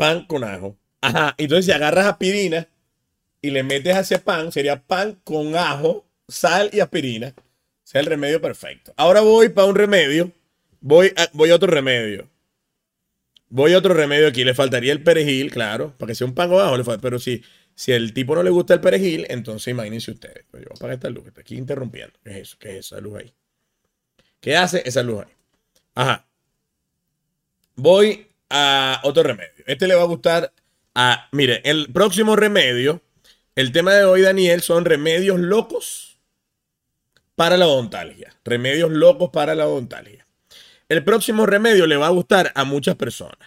Pan 0.00 0.24
con 0.24 0.44
ajo. 0.44 0.78
Ajá. 1.02 1.34
Entonces, 1.36 1.66
si 1.66 1.72
agarras 1.72 2.06
aspirina 2.06 2.66
y 3.42 3.50
le 3.50 3.62
metes 3.62 3.94
a 3.94 4.00
ese 4.00 4.18
pan, 4.18 4.50
sería 4.50 4.82
pan 4.82 5.20
con 5.24 5.54
ajo, 5.54 6.06
sal 6.26 6.70
y 6.72 6.80
aspirina. 6.80 7.34
Sea 7.84 8.00
el 8.00 8.06
remedio 8.06 8.40
perfecto. 8.40 8.94
Ahora 8.96 9.20
voy 9.20 9.50
para 9.50 9.66
un 9.66 9.74
remedio. 9.74 10.32
Voy 10.80 11.12
a, 11.18 11.28
voy 11.34 11.50
otro 11.50 11.70
remedio. 11.70 12.30
Voy 13.50 13.74
a 13.74 13.78
otro 13.78 13.92
remedio 13.92 14.26
aquí. 14.26 14.42
Le 14.42 14.54
faltaría 14.54 14.90
el 14.90 15.02
perejil, 15.02 15.50
claro. 15.50 15.94
Para 15.98 16.08
que 16.08 16.14
sea 16.14 16.26
un 16.26 16.34
pan 16.34 16.48
con 16.48 16.62
ajo. 16.62 16.98
Pero 16.98 17.18
si, 17.18 17.42
si 17.74 17.92
el 17.92 18.14
tipo 18.14 18.34
no 18.34 18.42
le 18.42 18.48
gusta 18.48 18.72
el 18.72 18.80
perejil, 18.80 19.26
entonces 19.28 19.70
imagínense 19.70 20.12
ustedes. 20.12 20.46
Pues 20.50 20.62
yo 20.62 20.70
voy 20.70 20.76
a 20.76 20.78
apagar 20.78 20.94
esta 20.94 21.10
luz. 21.10 21.26
Está 21.26 21.42
aquí 21.42 21.56
interrumpiendo. 21.58 22.18
¿Qué 22.24 22.30
es 22.30 22.36
eso? 22.36 22.56
¿Qué 22.58 22.70
es 22.70 22.86
esa 22.86 23.02
luz 23.02 23.18
ahí? 23.18 23.34
¿Qué 24.40 24.56
hace 24.56 24.82
esa 24.86 25.02
luz 25.02 25.26
ahí? 25.26 25.32
Ajá. 25.94 26.26
Voy 27.74 28.29
a 28.50 29.00
otro 29.04 29.22
remedio. 29.22 29.64
Este 29.66 29.86
le 29.86 29.94
va 29.94 30.02
a 30.02 30.06
gustar 30.06 30.52
a. 30.94 31.28
Mire, 31.32 31.62
el 31.64 31.92
próximo 31.92 32.36
remedio. 32.36 33.02
El 33.56 33.72
tema 33.72 33.94
de 33.94 34.04
hoy, 34.04 34.22
Daniel, 34.22 34.62
son 34.62 34.84
remedios 34.84 35.38
locos 35.38 36.18
para 37.34 37.56
la 37.56 37.66
odontalgia. 37.66 38.34
Remedios 38.44 38.90
locos 38.90 39.30
para 39.30 39.54
la 39.54 39.66
odontalgia. 39.66 40.26
El 40.88 41.04
próximo 41.04 41.46
remedio 41.46 41.86
le 41.86 41.96
va 41.96 42.08
a 42.08 42.10
gustar 42.10 42.52
a 42.54 42.64
muchas 42.64 42.96
personas. 42.96 43.38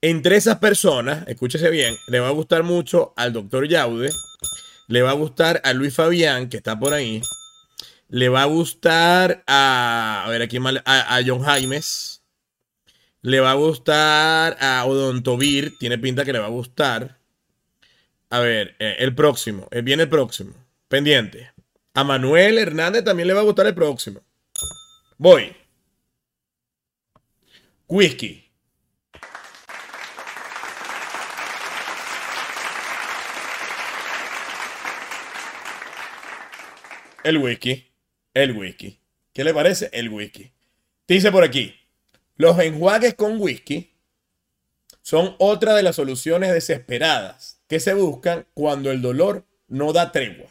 Entre 0.00 0.36
esas 0.36 0.58
personas, 0.58 1.26
escúchese 1.26 1.70
bien, 1.70 1.96
le 2.08 2.20
va 2.20 2.28
a 2.28 2.32
gustar 2.32 2.62
mucho 2.62 3.12
al 3.16 3.32
doctor 3.32 3.66
Yaude, 3.66 4.10
le 4.88 5.02
va 5.02 5.10
a 5.10 5.14
gustar 5.14 5.60
a 5.64 5.72
Luis 5.72 5.94
Fabián, 5.94 6.48
que 6.48 6.58
está 6.58 6.78
por 6.78 6.94
ahí, 6.94 7.22
le 8.08 8.28
va 8.28 8.42
a 8.42 8.46
gustar 8.46 9.42
a, 9.46 10.24
a 10.24 10.28
ver 10.30 10.42
aquí 10.42 10.60
mal, 10.60 10.82
a, 10.84 11.16
a 11.16 11.22
John 11.26 11.42
Jaimes, 11.42 12.15
le 13.26 13.40
va 13.40 13.50
a 13.50 13.54
gustar 13.54 14.56
a 14.60 14.84
Odontovir, 14.86 15.76
tiene 15.78 15.98
pinta 15.98 16.24
que 16.24 16.32
le 16.32 16.38
va 16.38 16.46
a 16.46 16.50
gustar. 16.50 17.18
A 18.30 18.38
ver, 18.38 18.76
eh, 18.78 18.98
el 19.00 19.16
próximo, 19.16 19.66
eh, 19.72 19.82
viene 19.82 20.04
el 20.04 20.08
próximo, 20.08 20.54
pendiente. 20.86 21.50
A 21.94 22.04
Manuel 22.04 22.56
Hernández 22.56 23.02
también 23.02 23.26
le 23.26 23.34
va 23.34 23.40
a 23.40 23.42
gustar 23.42 23.66
el 23.66 23.74
próximo. 23.74 24.20
Voy. 25.18 25.56
Whisky. 27.88 28.44
El 37.24 37.38
whisky. 37.38 37.90
El 38.34 38.52
whisky. 38.52 39.00
¿Qué 39.32 39.42
le 39.42 39.52
parece? 39.52 39.90
El 39.92 40.10
whisky. 40.10 40.52
Dice 41.08 41.32
por 41.32 41.42
aquí. 41.42 41.74
Los 42.36 42.58
enjuagues 42.58 43.14
con 43.14 43.40
whisky 43.40 43.92
son 45.02 45.36
otra 45.38 45.74
de 45.74 45.82
las 45.82 45.96
soluciones 45.96 46.52
desesperadas 46.52 47.62
que 47.66 47.80
se 47.80 47.94
buscan 47.94 48.46
cuando 48.54 48.90
el 48.90 49.00
dolor 49.02 49.46
no 49.68 49.92
da 49.92 50.12
tregua. 50.12 50.50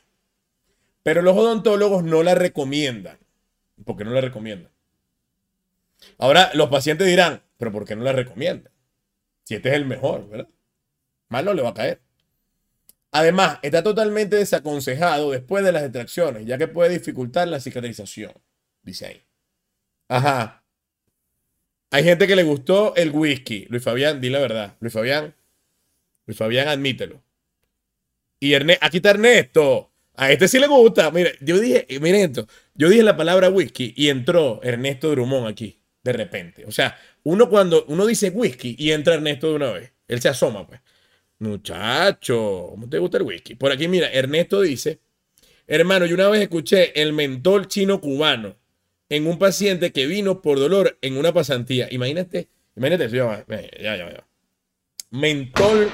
Pero 1.03 1.21
los 1.21 1.37
odontólogos 1.37 2.03
no 2.03 2.23
la 2.23 2.35
recomiendan. 2.35 3.19
¿Por 3.85 3.97
qué 3.97 4.03
no 4.03 4.11
la 4.11 4.21
recomiendan? 4.21 4.71
Ahora, 6.17 6.51
los 6.53 6.69
pacientes 6.69 7.07
dirán, 7.07 7.43
pero 7.57 7.71
¿por 7.71 7.85
qué 7.85 7.95
no 7.95 8.03
la 8.03 8.13
recomiendan? 8.13 8.71
Si 9.43 9.55
este 9.55 9.69
es 9.69 9.75
el 9.75 9.85
mejor, 9.85 10.27
¿verdad? 10.27 10.49
Mal 11.29 11.45
no 11.45 11.53
le 11.53 11.61
va 11.61 11.69
a 11.69 11.73
caer. 11.73 12.01
Además, 13.11 13.59
está 13.61 13.83
totalmente 13.83 14.35
desaconsejado 14.35 15.31
después 15.31 15.63
de 15.63 15.71
las 15.71 15.83
extracciones, 15.83 16.45
ya 16.45 16.57
que 16.57 16.67
puede 16.67 16.89
dificultar 16.89 17.47
la 17.47 17.59
cicatrización, 17.59 18.33
dice 18.81 19.05
ahí. 19.05 19.23
Ajá. 20.09 20.64
Hay 21.95 22.03
gente 22.03 22.27
que 22.27 22.35
le 22.35 22.43
gustó 22.43 22.93
el 22.97 23.09
whisky. 23.11 23.67
Luis 23.69 23.81
Fabián, 23.81 24.19
di 24.19 24.29
la 24.29 24.39
verdad. 24.39 24.75
Luis 24.81 24.91
Fabián, 24.91 25.33
Luis 26.25 26.37
Fabián, 26.37 26.67
admítelo. 26.67 27.23
Y 28.37 28.51
Ernesto, 28.51 28.85
aquí 28.85 28.97
está 28.97 29.11
Ernesto. 29.11 29.93
A 30.15 30.29
este 30.29 30.49
sí 30.49 30.59
le 30.59 30.67
gusta. 30.67 31.09
Mire, 31.11 31.37
yo 31.39 31.57
dije, 31.57 31.87
miren 32.01 32.31
esto. 32.31 32.49
Yo 32.73 32.89
dije 32.89 33.01
la 33.01 33.15
palabra 33.15 33.49
whisky 33.49 33.93
y 33.95 34.09
entró 34.09 34.59
Ernesto 34.61 35.09
Drummond 35.11 35.47
aquí, 35.47 35.79
de 36.03 36.11
repente. 36.11 36.65
O 36.65 36.71
sea, 36.73 36.99
uno 37.23 37.47
cuando 37.47 37.85
uno 37.87 38.05
dice 38.05 38.29
whisky 38.29 38.75
y 38.77 38.91
entra 38.91 39.13
Ernesto 39.13 39.47
de 39.47 39.55
una 39.55 39.71
vez, 39.71 39.93
él 40.09 40.21
se 40.21 40.27
asoma, 40.27 40.67
pues. 40.67 40.81
Muchacho, 41.39 42.71
¿cómo 42.71 42.89
te 42.89 42.99
gusta 42.99 43.19
el 43.19 43.23
whisky? 43.23 43.55
Por 43.55 43.71
aquí, 43.71 43.87
mira, 43.87 44.11
Ernesto 44.11 44.59
dice, 44.59 44.99
hermano, 45.65 46.05
yo 46.07 46.15
una 46.15 46.27
vez 46.27 46.41
escuché 46.41 47.01
el 47.01 47.13
mentol 47.13 47.69
chino 47.69 48.01
cubano 48.01 48.57
en 49.09 49.27
un 49.27 49.37
paciente 49.37 49.91
que 49.91 50.07
vino 50.07 50.41
por 50.41 50.59
dolor 50.59 50.97
en 51.01 51.17
una 51.17 51.33
pasantía. 51.33 51.87
Imagínate, 51.91 52.49
imagínate, 52.75 53.09
ya, 53.09 53.45
ya, 53.81 53.97
ya. 53.97 54.27
Mentol 55.11 55.91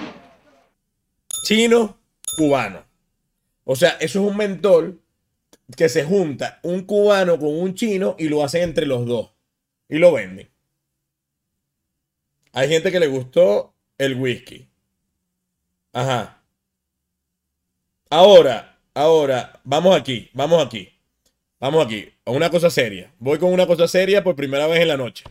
chino 1.44 1.98
cubano. 2.38 2.86
O 3.64 3.76
sea, 3.76 3.92
eso 4.00 4.24
es 4.24 4.32
un 4.32 4.38
mentol 4.38 5.02
que 5.76 5.90
se 5.90 6.04
junta 6.04 6.60
un 6.64 6.82
cubano 6.86 7.40
con 7.40 7.50
un 7.50 7.76
chino 7.76 8.16
y 8.20 8.30
lo 8.30 8.44
hacen 8.44 8.64
entre 8.64 8.86
los 8.86 9.06
dos. 9.06 9.32
Y 9.88 9.98
lo 9.98 10.14
venden. 10.14 10.50
Hay 12.54 12.70
gente 12.70 12.92
que 12.92 13.00
le 13.00 13.08
gustó 13.08 13.74
el 13.98 14.16
whisky. 14.16 14.70
Ajá. 15.94 16.44
Ahora, 18.10 18.80
ahora, 18.94 19.62
vamos 19.64 19.96
aquí, 19.96 20.30
vamos 20.34 20.66
aquí. 20.66 20.91
Vamos 21.62 21.86
aquí, 21.86 22.12
a 22.26 22.32
una 22.32 22.50
cosa 22.50 22.70
seria. 22.70 23.14
Voy 23.20 23.40
con 23.40 23.54
una 23.54 23.66
cosa 23.68 23.88
seria 23.88 24.24
por 24.24 24.36
primera 24.36 24.68
vez 24.68 24.82
en 24.82 24.88
la 24.90 24.98
noche. 24.98 25.24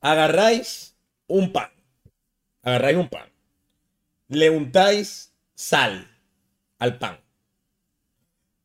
Agarráis 0.00 0.94
un 1.26 1.52
pan. 1.52 1.70
Agarráis 2.62 2.98
un 2.98 3.08
pan. 3.08 3.28
Le 4.28 4.50
untáis 4.50 5.34
sal 5.54 6.08
al 6.78 6.98
pan. 6.98 7.18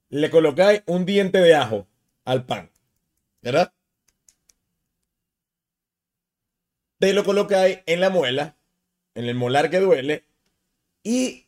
Le 0.10 0.30
colocáis 0.30 0.84
un 0.86 1.06
diente 1.06 1.39
de 1.39 1.56
ajo 1.56 1.88
al 2.26 2.45
pan. 2.45 2.69
¿Verdad? 3.41 3.73
te 7.00 7.13
lo 7.13 7.23
colocáis 7.23 7.80
en 7.86 8.00
la 8.00 8.10
muela, 8.10 8.58
en 9.15 9.26
el 9.26 9.36
molar 9.36 9.69
que 9.69 9.80
duele, 9.80 10.26
y 11.04 11.46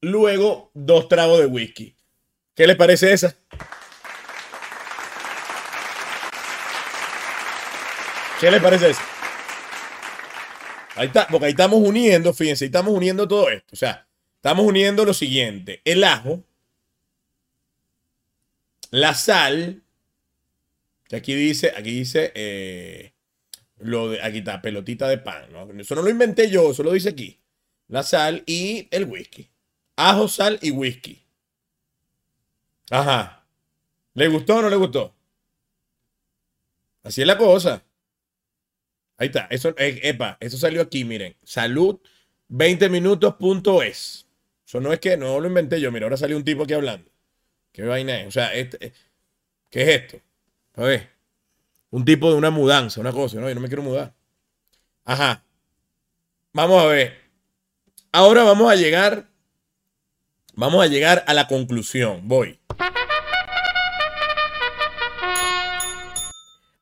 luego 0.00 0.70
dos 0.74 1.08
tragos 1.08 1.38
de 1.40 1.46
whisky. 1.46 1.94
¿Qué 2.54 2.66
les 2.66 2.76
parece 2.76 3.12
esa? 3.12 3.36
¿Qué 8.40 8.50
les 8.50 8.62
parece 8.62 8.90
esa? 8.90 9.02
Ahí 10.94 11.06
está, 11.06 11.26
porque 11.28 11.46
ahí 11.46 11.52
estamos 11.52 11.80
uniendo, 11.80 12.32
fíjense, 12.32 12.64
estamos 12.64 12.92
uniendo 12.92 13.28
todo 13.28 13.50
esto. 13.50 13.68
O 13.72 13.76
sea, 13.76 14.06
estamos 14.36 14.66
uniendo 14.66 15.04
lo 15.04 15.14
siguiente: 15.14 15.80
el 15.84 16.02
ajo, 16.02 16.42
la 18.90 19.14
sal, 19.14 19.82
aquí 21.12 21.34
dice, 21.34 21.72
aquí 21.76 21.90
dice, 21.90 22.32
eh, 22.34 23.12
lo 23.78 24.10
de, 24.10 24.22
aquí 24.22 24.38
está, 24.38 24.60
pelotita 24.60 25.08
de 25.08 25.18
pan. 25.18 25.52
¿no? 25.52 25.68
Eso 25.80 25.94
no 25.94 26.02
lo 26.02 26.10
inventé 26.10 26.50
yo, 26.50 26.70
eso 26.72 26.82
lo 26.82 26.92
dice 26.92 27.10
aquí. 27.10 27.40
La 27.88 28.02
sal 28.02 28.42
y 28.46 28.88
el 28.90 29.04
whisky. 29.04 29.48
Ajo, 29.98 30.28
sal 30.28 30.58
y 30.62 30.70
whisky. 30.70 31.22
Ajá. 32.90 33.44
¿Le 34.14 34.28
gustó 34.28 34.56
o 34.56 34.62
no 34.62 34.70
le 34.70 34.76
gustó? 34.76 35.14
Así 37.02 37.20
es 37.20 37.26
la 37.26 37.36
cosa. 37.36 37.82
Ahí 39.16 39.26
está. 39.26 39.46
Eso, 39.50 39.74
eh, 39.76 40.00
epa, 40.04 40.36
eso 40.40 40.56
salió 40.56 40.82
aquí, 40.82 41.04
miren. 41.04 41.36
Salud 41.42 41.98
20 42.48 42.88
minutos.es. 42.88 44.26
Eso 44.66 44.80
no 44.80 44.92
es 44.92 45.00
que 45.00 45.16
no 45.16 45.40
lo 45.40 45.48
inventé 45.48 45.80
yo. 45.80 45.90
Mira, 45.90 46.06
ahora 46.06 46.16
salió 46.16 46.36
un 46.36 46.44
tipo 46.44 46.62
aquí 46.62 46.74
hablando. 46.74 47.10
¿Qué 47.72 47.82
vaina 47.82 48.20
es? 48.20 48.28
O 48.28 48.30
sea, 48.30 48.54
este, 48.54 48.92
¿qué 49.70 49.82
es 49.82 49.88
esto? 49.88 50.20
A 50.74 50.82
ver 50.82 51.18
un 51.90 52.04
tipo 52.04 52.30
de 52.30 52.36
una 52.36 52.50
mudanza, 52.50 53.00
una 53.00 53.12
cosa, 53.12 53.40
¿no? 53.40 53.48
Yo 53.48 53.54
no 53.54 53.60
me 53.60 53.68
quiero 53.68 53.82
mudar. 53.82 54.14
Ajá. 55.04 55.44
Vamos 56.52 56.82
a 56.82 56.86
ver. 56.86 57.16
Ahora 58.12 58.42
vamos 58.42 58.70
a 58.70 58.76
llegar 58.76 59.28
Vamos 60.58 60.82
a 60.82 60.88
llegar 60.88 61.22
a 61.28 61.34
la 61.34 61.46
conclusión. 61.46 62.22
Voy. 62.24 62.58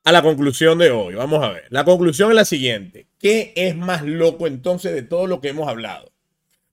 A 0.02 0.12
la 0.12 0.22
conclusión 0.22 0.78
de 0.78 0.90
hoy. 0.90 1.14
Vamos 1.14 1.44
a 1.44 1.50
ver. 1.50 1.64
La 1.68 1.84
conclusión 1.84 2.30
es 2.30 2.36
la 2.36 2.46
siguiente. 2.46 3.06
¿Qué 3.18 3.52
es 3.54 3.76
más 3.76 4.02
loco 4.02 4.46
entonces 4.46 4.94
de 4.94 5.02
todo 5.02 5.26
lo 5.26 5.42
que 5.42 5.48
hemos 5.48 5.68
hablado? 5.68 6.10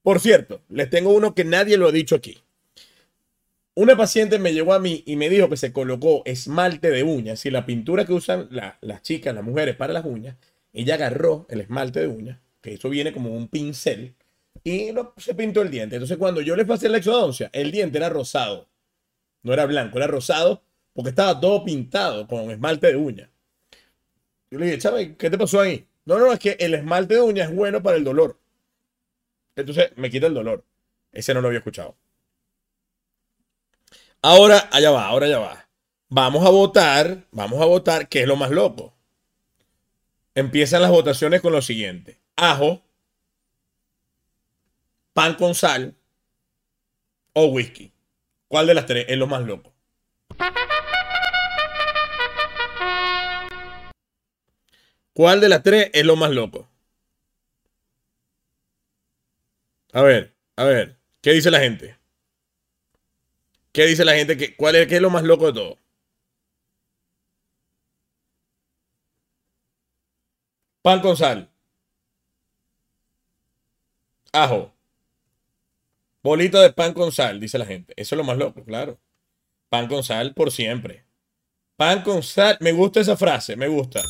Por 0.02 0.18
cierto, 0.18 0.62
les 0.70 0.88
tengo 0.88 1.10
uno 1.12 1.34
que 1.34 1.44
nadie 1.44 1.76
lo 1.76 1.88
ha 1.88 1.92
dicho 1.92 2.14
aquí. 2.14 2.38
Una 3.74 3.98
paciente 3.98 4.38
me 4.38 4.54
llegó 4.54 4.72
a 4.72 4.78
mí 4.78 5.02
y 5.04 5.16
me 5.16 5.28
dijo 5.28 5.50
que 5.50 5.58
se 5.58 5.74
colocó 5.74 6.22
esmalte 6.24 6.90
de 6.90 7.02
uñas 7.02 7.44
y 7.44 7.50
la 7.50 7.66
pintura 7.66 8.06
que 8.06 8.14
usan 8.14 8.48
las 8.50 9.02
chicas, 9.02 9.34
las 9.34 9.44
mujeres 9.44 9.76
para 9.76 9.92
las 9.92 10.06
uñas. 10.06 10.36
Ella 10.72 10.94
agarró 10.94 11.44
el 11.50 11.60
esmalte 11.60 12.00
de 12.00 12.06
uñas, 12.06 12.38
que 12.62 12.72
eso 12.72 12.88
viene 12.88 13.12
como 13.12 13.28
un 13.36 13.48
pincel, 13.48 14.14
y 14.62 14.90
se 15.16 15.34
pintó 15.34 15.62
el 15.62 15.70
diente. 15.70 15.96
Entonces, 15.96 16.16
cuando 16.16 16.40
yo 16.40 16.56
le 16.56 16.64
pasé 16.64 16.88
la 16.88 16.98
exodoncia, 16.98 17.50
el 17.52 17.70
diente 17.70 17.98
era 17.98 18.08
rosado. 18.08 18.68
No 19.42 19.52
era 19.52 19.66
blanco, 19.66 19.98
era 19.98 20.06
rosado 20.06 20.62
porque 20.92 21.10
estaba 21.10 21.38
todo 21.40 21.64
pintado 21.64 22.26
con 22.26 22.50
esmalte 22.50 22.86
de 22.86 22.96
uña. 22.96 23.30
Yo 24.50 24.58
le 24.58 24.66
dije, 24.66 24.78
Chávez, 24.78 25.16
¿qué 25.18 25.28
te 25.28 25.36
pasó 25.36 25.60
ahí? 25.60 25.86
No, 26.04 26.18
no, 26.18 26.32
es 26.32 26.38
que 26.38 26.56
el 26.60 26.74
esmalte 26.74 27.14
de 27.14 27.20
uña 27.20 27.44
es 27.44 27.54
bueno 27.54 27.82
para 27.82 27.96
el 27.96 28.04
dolor. 28.04 28.38
Entonces, 29.56 29.90
me 29.96 30.10
quita 30.10 30.28
el 30.28 30.34
dolor. 30.34 30.64
Ese 31.12 31.34
no 31.34 31.40
lo 31.40 31.48
había 31.48 31.58
escuchado. 31.58 31.96
Ahora, 34.22 34.68
allá 34.72 34.90
va, 34.90 35.06
ahora 35.06 35.28
ya 35.28 35.38
va. 35.38 35.68
Vamos 36.08 36.46
a 36.46 36.50
votar, 36.50 37.26
vamos 37.32 37.60
a 37.60 37.64
votar, 37.64 38.08
¿qué 38.08 38.22
es 38.22 38.28
lo 38.28 38.36
más 38.36 38.50
loco? 38.50 38.94
Empiezan 40.34 40.82
las 40.82 40.90
votaciones 40.90 41.40
con 41.40 41.52
lo 41.52 41.60
siguiente. 41.60 42.20
Ajo, 42.36 42.83
pan 45.14 45.36
con 45.36 45.54
sal 45.54 45.96
o 47.32 47.46
whisky. 47.46 47.92
¿Cuál 48.48 48.66
de 48.66 48.74
las 48.74 48.86
tres 48.86 49.06
es 49.08 49.16
lo 49.16 49.26
más 49.26 49.42
loco? 49.42 49.72
¿Cuál 55.14 55.40
de 55.40 55.48
las 55.48 55.62
tres 55.62 55.90
es 55.94 56.04
lo 56.04 56.16
más 56.16 56.30
loco? 56.32 56.68
A 59.92 60.02
ver, 60.02 60.34
a 60.56 60.64
ver, 60.64 60.98
¿qué 61.22 61.32
dice 61.32 61.50
la 61.52 61.60
gente? 61.60 61.96
¿Qué 63.72 63.86
dice 63.86 64.04
la 64.04 64.14
gente? 64.14 64.56
¿Cuál 64.56 64.76
es, 64.76 64.88
¿Qué 64.88 64.96
es 64.96 65.02
lo 65.02 65.10
más 65.10 65.22
loco 65.22 65.46
de 65.46 65.52
todo? 65.52 65.78
Pan 70.82 71.00
con 71.00 71.16
sal. 71.16 71.48
Ajo. 74.32 74.73
Bolito 76.24 76.58
de 76.58 76.72
pan 76.72 76.94
con 76.94 77.12
sal, 77.12 77.38
dice 77.38 77.58
la 77.58 77.66
gente. 77.66 77.92
Eso 77.98 78.14
es 78.14 78.16
lo 78.16 78.24
más 78.24 78.38
loco, 78.38 78.64
claro. 78.64 78.98
Pan 79.68 79.88
con 79.88 80.02
sal 80.02 80.32
por 80.32 80.50
siempre. 80.50 81.04
Pan 81.76 82.02
con 82.02 82.22
sal. 82.22 82.56
Me 82.60 82.72
gusta 82.72 83.00
esa 83.00 83.14
frase, 83.14 83.56
me 83.56 83.68
gusta. 83.68 84.00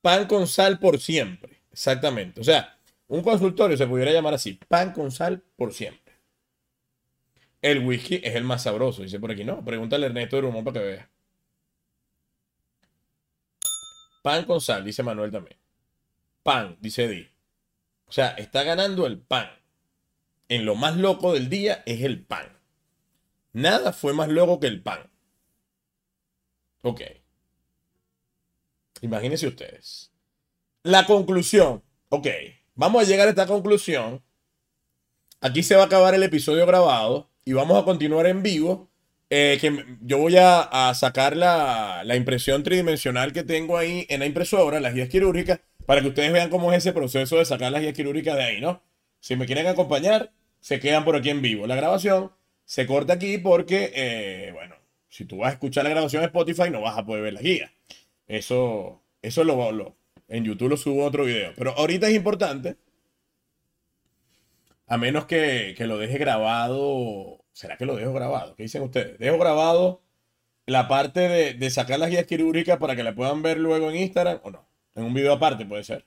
Pan 0.00 0.28
con 0.28 0.46
sal 0.46 0.78
por 0.78 1.00
siempre. 1.00 1.64
Exactamente. 1.72 2.40
O 2.40 2.44
sea, 2.44 2.78
un 3.08 3.20
consultorio 3.20 3.76
se 3.76 3.88
pudiera 3.88 4.12
llamar 4.12 4.34
así. 4.34 4.60
Pan 4.68 4.92
con 4.92 5.10
sal 5.10 5.42
por 5.56 5.72
siempre. 5.72 6.14
El 7.60 7.84
whisky 7.84 8.20
es 8.22 8.36
el 8.36 8.44
más 8.44 8.62
sabroso, 8.62 9.02
dice 9.02 9.18
por 9.18 9.32
aquí. 9.32 9.42
No, 9.42 9.64
pregúntale 9.64 10.06
a 10.06 10.08
Ernesto 10.10 10.36
de 10.36 10.42
Rumón 10.42 10.62
para 10.62 10.80
que 10.80 10.86
vea. 10.86 11.10
Pan 14.22 14.44
con 14.44 14.60
sal, 14.60 14.84
dice 14.84 15.02
Manuel 15.02 15.32
también. 15.32 15.58
Pan, 16.44 16.76
dice 16.80 17.08
Di. 17.08 17.28
O 18.06 18.12
sea, 18.12 18.28
está 18.38 18.62
ganando 18.62 19.04
el 19.04 19.18
pan 19.18 19.50
en 20.48 20.64
lo 20.64 20.74
más 20.74 20.96
loco 20.96 21.32
del 21.32 21.48
día 21.48 21.82
es 21.86 22.02
el 22.02 22.24
pan. 22.24 22.58
Nada 23.52 23.92
fue 23.92 24.12
más 24.12 24.28
loco 24.28 24.60
que 24.60 24.66
el 24.66 24.82
pan. 24.82 25.10
Ok. 26.82 27.00
Imagínense 29.00 29.46
ustedes. 29.46 30.12
La 30.82 31.06
conclusión. 31.06 31.82
Ok. 32.10 32.28
Vamos 32.74 33.02
a 33.02 33.06
llegar 33.06 33.26
a 33.26 33.30
esta 33.30 33.46
conclusión. 33.46 34.22
Aquí 35.40 35.62
se 35.62 35.74
va 35.74 35.82
a 35.82 35.86
acabar 35.86 36.14
el 36.14 36.22
episodio 36.22 36.66
grabado 36.66 37.30
y 37.44 37.52
vamos 37.52 37.80
a 37.80 37.84
continuar 37.84 38.26
en 38.26 38.42
vivo. 38.42 38.90
Eh, 39.28 39.58
que 39.60 39.84
yo 40.02 40.18
voy 40.18 40.36
a, 40.38 40.92
sacar 40.94 41.36
la, 41.36 42.02
la, 42.04 42.14
impresión 42.14 42.62
tridimensional 42.62 43.32
que 43.32 43.42
tengo 43.42 43.76
ahí 43.76 44.06
en 44.08 44.20
la 44.20 44.26
impresora, 44.26 44.78
las 44.78 44.94
guías 44.94 45.08
quirúrgicas, 45.08 45.58
para 45.84 46.00
que 46.00 46.08
ustedes 46.08 46.32
vean 46.32 46.48
cómo 46.48 46.72
es 46.72 46.78
ese 46.78 46.92
proceso 46.92 47.36
de 47.36 47.44
sacar 47.44 47.72
las 47.72 47.80
guías 47.80 47.94
quirúrgicas 47.94 48.36
de 48.36 48.44
ahí, 48.44 48.60
¿no? 48.60 48.82
Si 49.26 49.34
me 49.34 49.44
quieren 49.46 49.66
acompañar, 49.66 50.30
se 50.60 50.78
quedan 50.78 51.04
por 51.04 51.16
aquí 51.16 51.30
en 51.30 51.42
vivo. 51.42 51.66
La 51.66 51.74
grabación 51.74 52.30
se 52.64 52.86
corta 52.86 53.14
aquí 53.14 53.38
porque, 53.38 53.90
eh, 53.92 54.52
bueno, 54.52 54.76
si 55.08 55.24
tú 55.24 55.38
vas 55.38 55.48
a 55.48 55.52
escuchar 55.54 55.82
la 55.82 55.90
grabación 55.90 56.22
en 56.22 56.28
Spotify 56.28 56.70
no 56.70 56.80
vas 56.80 56.96
a 56.96 57.04
poder 57.04 57.24
ver 57.24 57.32
la 57.32 57.40
guía. 57.40 57.72
Eso, 58.28 59.02
eso 59.22 59.42
lo, 59.42 59.72
lo 59.72 59.96
en 60.28 60.44
YouTube 60.44 60.68
lo 60.68 60.76
subo 60.76 61.04
otro 61.04 61.24
video. 61.24 61.52
Pero 61.56 61.72
ahorita 61.72 62.06
es 62.06 62.14
importante, 62.14 62.76
a 64.86 64.96
menos 64.96 65.26
que, 65.26 65.74
lo 65.80 65.98
deje 65.98 66.18
grabado. 66.18 67.44
¿Será 67.52 67.76
que 67.76 67.84
lo 67.84 67.96
dejo 67.96 68.12
grabado? 68.12 68.54
¿Qué 68.54 68.62
dicen 68.62 68.82
ustedes? 68.82 69.18
Dejo 69.18 69.38
grabado 69.38 70.02
la 70.66 70.86
parte 70.86 71.28
de, 71.28 71.54
de 71.54 71.70
sacar 71.70 71.98
las 71.98 72.10
guías 72.10 72.26
quirúrgicas 72.26 72.78
para 72.78 72.94
que 72.94 73.02
la 73.02 73.16
puedan 73.16 73.42
ver 73.42 73.58
luego 73.58 73.90
en 73.90 73.96
Instagram 73.96 74.38
o 74.44 74.52
no. 74.52 74.68
En 74.94 75.02
un 75.02 75.14
video 75.14 75.32
aparte 75.32 75.66
puede 75.66 75.82
ser. 75.82 76.06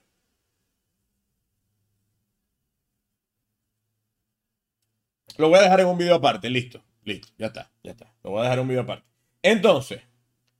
Lo 5.36 5.48
voy 5.48 5.58
a 5.58 5.62
dejar 5.62 5.80
en 5.80 5.86
un 5.86 5.98
video 5.98 6.14
aparte. 6.14 6.50
Listo, 6.50 6.82
listo, 7.04 7.28
ya 7.38 7.46
está, 7.46 7.70
ya 7.82 7.92
está. 7.92 8.12
Lo 8.22 8.30
voy 8.30 8.40
a 8.40 8.42
dejar 8.44 8.58
en 8.58 8.62
un 8.62 8.68
video 8.68 8.82
aparte. 8.82 9.06
Entonces, 9.42 10.00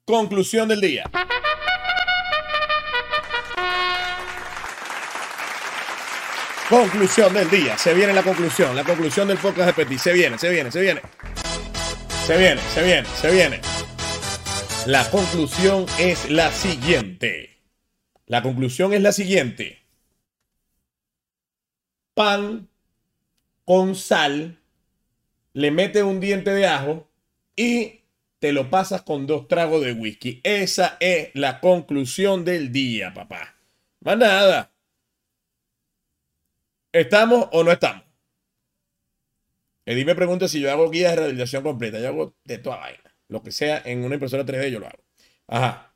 conclusión 0.05 0.69
del 0.69 0.81
día. 0.81 1.05
Conclusión 6.71 7.35
del 7.35 7.51
día. 7.51 7.77
Se 7.77 7.93
viene 7.95 8.13
la 8.13 8.23
conclusión. 8.23 8.77
La 8.77 8.85
conclusión 8.85 9.27
del 9.27 9.39
podcast 9.39 9.67
de 9.67 9.85
Petit. 9.85 9.99
Se 9.99 10.13
viene, 10.13 10.39
se 10.39 10.49
viene, 10.51 10.71
se 10.71 10.81
viene. 10.81 11.03
Se 12.25 12.39
viene, 12.39 12.61
se 12.61 12.85
viene, 12.85 13.09
se 13.09 13.31
viene. 13.33 13.61
La 14.87 15.11
conclusión 15.11 15.87
es 15.99 16.31
la 16.31 16.53
siguiente. 16.53 17.59
La 18.27 18.43
conclusión 18.43 18.93
es 18.93 19.03
la 19.03 19.11
siguiente. 19.11 19.85
Pan 22.15 22.69
con 23.65 23.97
sal 23.97 24.60
le 25.53 25.71
metes 25.71 26.03
un 26.03 26.21
diente 26.21 26.53
de 26.53 26.67
ajo 26.67 27.09
y 27.57 28.01
te 28.39 28.53
lo 28.53 28.71
pasas 28.71 29.03
con 29.03 29.27
dos 29.27 29.49
tragos 29.49 29.85
de 29.85 29.93
whisky. 29.93 30.41
Esa 30.43 30.97
es 31.01 31.31
la 31.35 31.61
conclusión 31.61 32.45
del 32.45 32.73
día, 32.73 33.13
papá. 33.13 33.57
Más 34.01 34.17
nada. 34.17 34.73
¿Estamos 36.93 37.49
o 37.53 37.63
no 37.63 37.71
estamos? 37.71 38.05
Eddie 39.85 40.05
me 40.05 40.15
pregunta 40.15 40.49
si 40.49 40.61
yo 40.61 40.71
hago 40.71 40.91
guías 40.91 41.11
de 41.13 41.17
rehabilitación 41.17 41.63
completa. 41.63 42.01
Yo 42.01 42.09
hago 42.09 42.35
de 42.45 42.59
toda 42.59 42.77
vaina. 42.77 43.15
Lo 43.29 43.43
que 43.43 43.53
sea 43.53 43.83
en 43.85 44.05
una 44.05 44.15
impresora 44.15 44.45
3D 44.45 44.71
yo 44.71 44.81
lo 44.81 44.87
hago. 44.87 45.03
Ajá. 45.47 45.90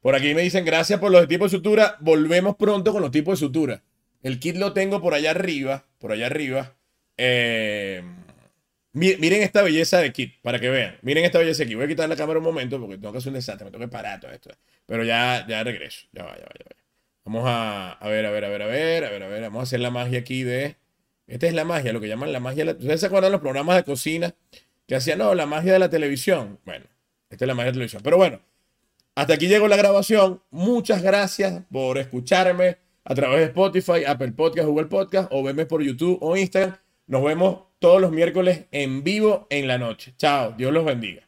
Por 0.00 0.14
aquí 0.14 0.34
me 0.34 0.42
dicen 0.42 0.64
gracias 0.64 1.00
por 1.00 1.10
los 1.10 1.26
tipos 1.28 1.50
de 1.50 1.58
sutura. 1.58 1.96
Volvemos 2.00 2.56
pronto 2.56 2.92
con 2.92 3.02
los 3.02 3.10
tipos 3.10 3.38
de 3.38 3.46
sutura. 3.46 3.82
El 4.22 4.38
kit 4.38 4.56
lo 4.56 4.72
tengo 4.72 5.00
por 5.00 5.14
allá 5.14 5.30
arriba. 5.30 5.86
Por 5.98 6.12
allá 6.12 6.26
arriba. 6.26 6.76
Eh, 7.16 8.02
miren 8.92 9.42
esta 9.42 9.62
belleza 9.62 9.98
de 9.98 10.12
kit, 10.12 10.40
para 10.42 10.60
que 10.60 10.70
vean. 10.70 10.98
Miren 11.02 11.24
esta 11.24 11.38
belleza 11.38 11.64
aquí. 11.64 11.74
Voy 11.74 11.84
a 11.84 11.88
quitar 11.88 12.08
la 12.08 12.16
cámara 12.16 12.38
un 12.38 12.44
momento 12.44 12.80
porque 12.80 12.96
tengo 12.96 13.12
que 13.12 13.18
hacer 13.18 13.30
un 13.30 13.34
desastre. 13.34 13.64
Me 13.64 13.70
tengo 13.70 13.84
que 13.84 13.90
parar 13.90 14.20
todo 14.20 14.30
esto. 14.30 14.50
Pero 14.86 15.04
ya, 15.04 15.44
ya 15.48 15.64
regreso. 15.64 16.06
Ya 16.12 16.24
va, 16.24 16.36
ya 16.36 16.44
va, 16.44 16.52
ya 16.58 16.64
va. 16.70 16.76
Vamos 17.24 17.44
a, 17.46 17.98
ver, 18.08 18.24
a 18.24 18.30
ver, 18.30 18.44
a 18.44 18.48
ver, 18.48 18.62
a 18.62 18.66
ver, 18.66 19.04
a 19.04 19.10
ver, 19.10 19.22
a 19.22 19.28
ver. 19.28 19.42
Vamos 19.42 19.60
a 19.60 19.62
hacer 19.64 19.80
la 19.80 19.90
magia 19.90 20.20
aquí 20.20 20.44
de. 20.44 20.76
Esta 21.26 21.46
es 21.46 21.52
la 21.52 21.64
magia, 21.64 21.92
lo 21.92 22.00
que 22.00 22.08
llaman 22.08 22.32
la 22.32 22.40
magia. 22.40 22.64
¿Ustedes 22.64 23.00
se 23.00 23.06
acuerdan 23.06 23.32
los 23.32 23.42
programas 23.42 23.76
de 23.76 23.84
cocina 23.84 24.34
que 24.86 24.96
hacían, 24.96 25.18
no, 25.18 25.34
la 25.34 25.44
magia 25.44 25.74
de 25.74 25.78
la 25.78 25.90
televisión? 25.90 26.58
Bueno, 26.64 26.86
esta 27.28 27.44
es 27.44 27.46
la 27.46 27.54
magia 27.54 27.66
de 27.66 27.72
la 27.72 27.74
televisión. 27.74 28.02
Pero 28.02 28.16
bueno, 28.16 28.40
hasta 29.18 29.34
aquí 29.34 29.48
llegó 29.48 29.66
la 29.66 29.76
grabación. 29.76 30.40
Muchas 30.52 31.02
gracias 31.02 31.64
por 31.72 31.98
escucharme 31.98 32.78
a 33.04 33.16
través 33.16 33.40
de 33.40 33.44
Spotify, 33.46 34.04
Apple 34.06 34.30
Podcast, 34.30 34.68
Google 34.68 34.86
Podcast 34.86 35.28
o 35.32 35.42
verme 35.42 35.66
por 35.66 35.82
YouTube 35.82 36.18
o 36.20 36.36
Instagram. 36.36 36.76
Nos 37.08 37.24
vemos 37.24 37.62
todos 37.80 38.00
los 38.00 38.12
miércoles 38.12 38.66
en 38.70 39.02
vivo 39.02 39.48
en 39.50 39.66
la 39.66 39.76
noche. 39.76 40.14
Chao, 40.16 40.52
Dios 40.56 40.72
los 40.72 40.84
bendiga. 40.84 41.27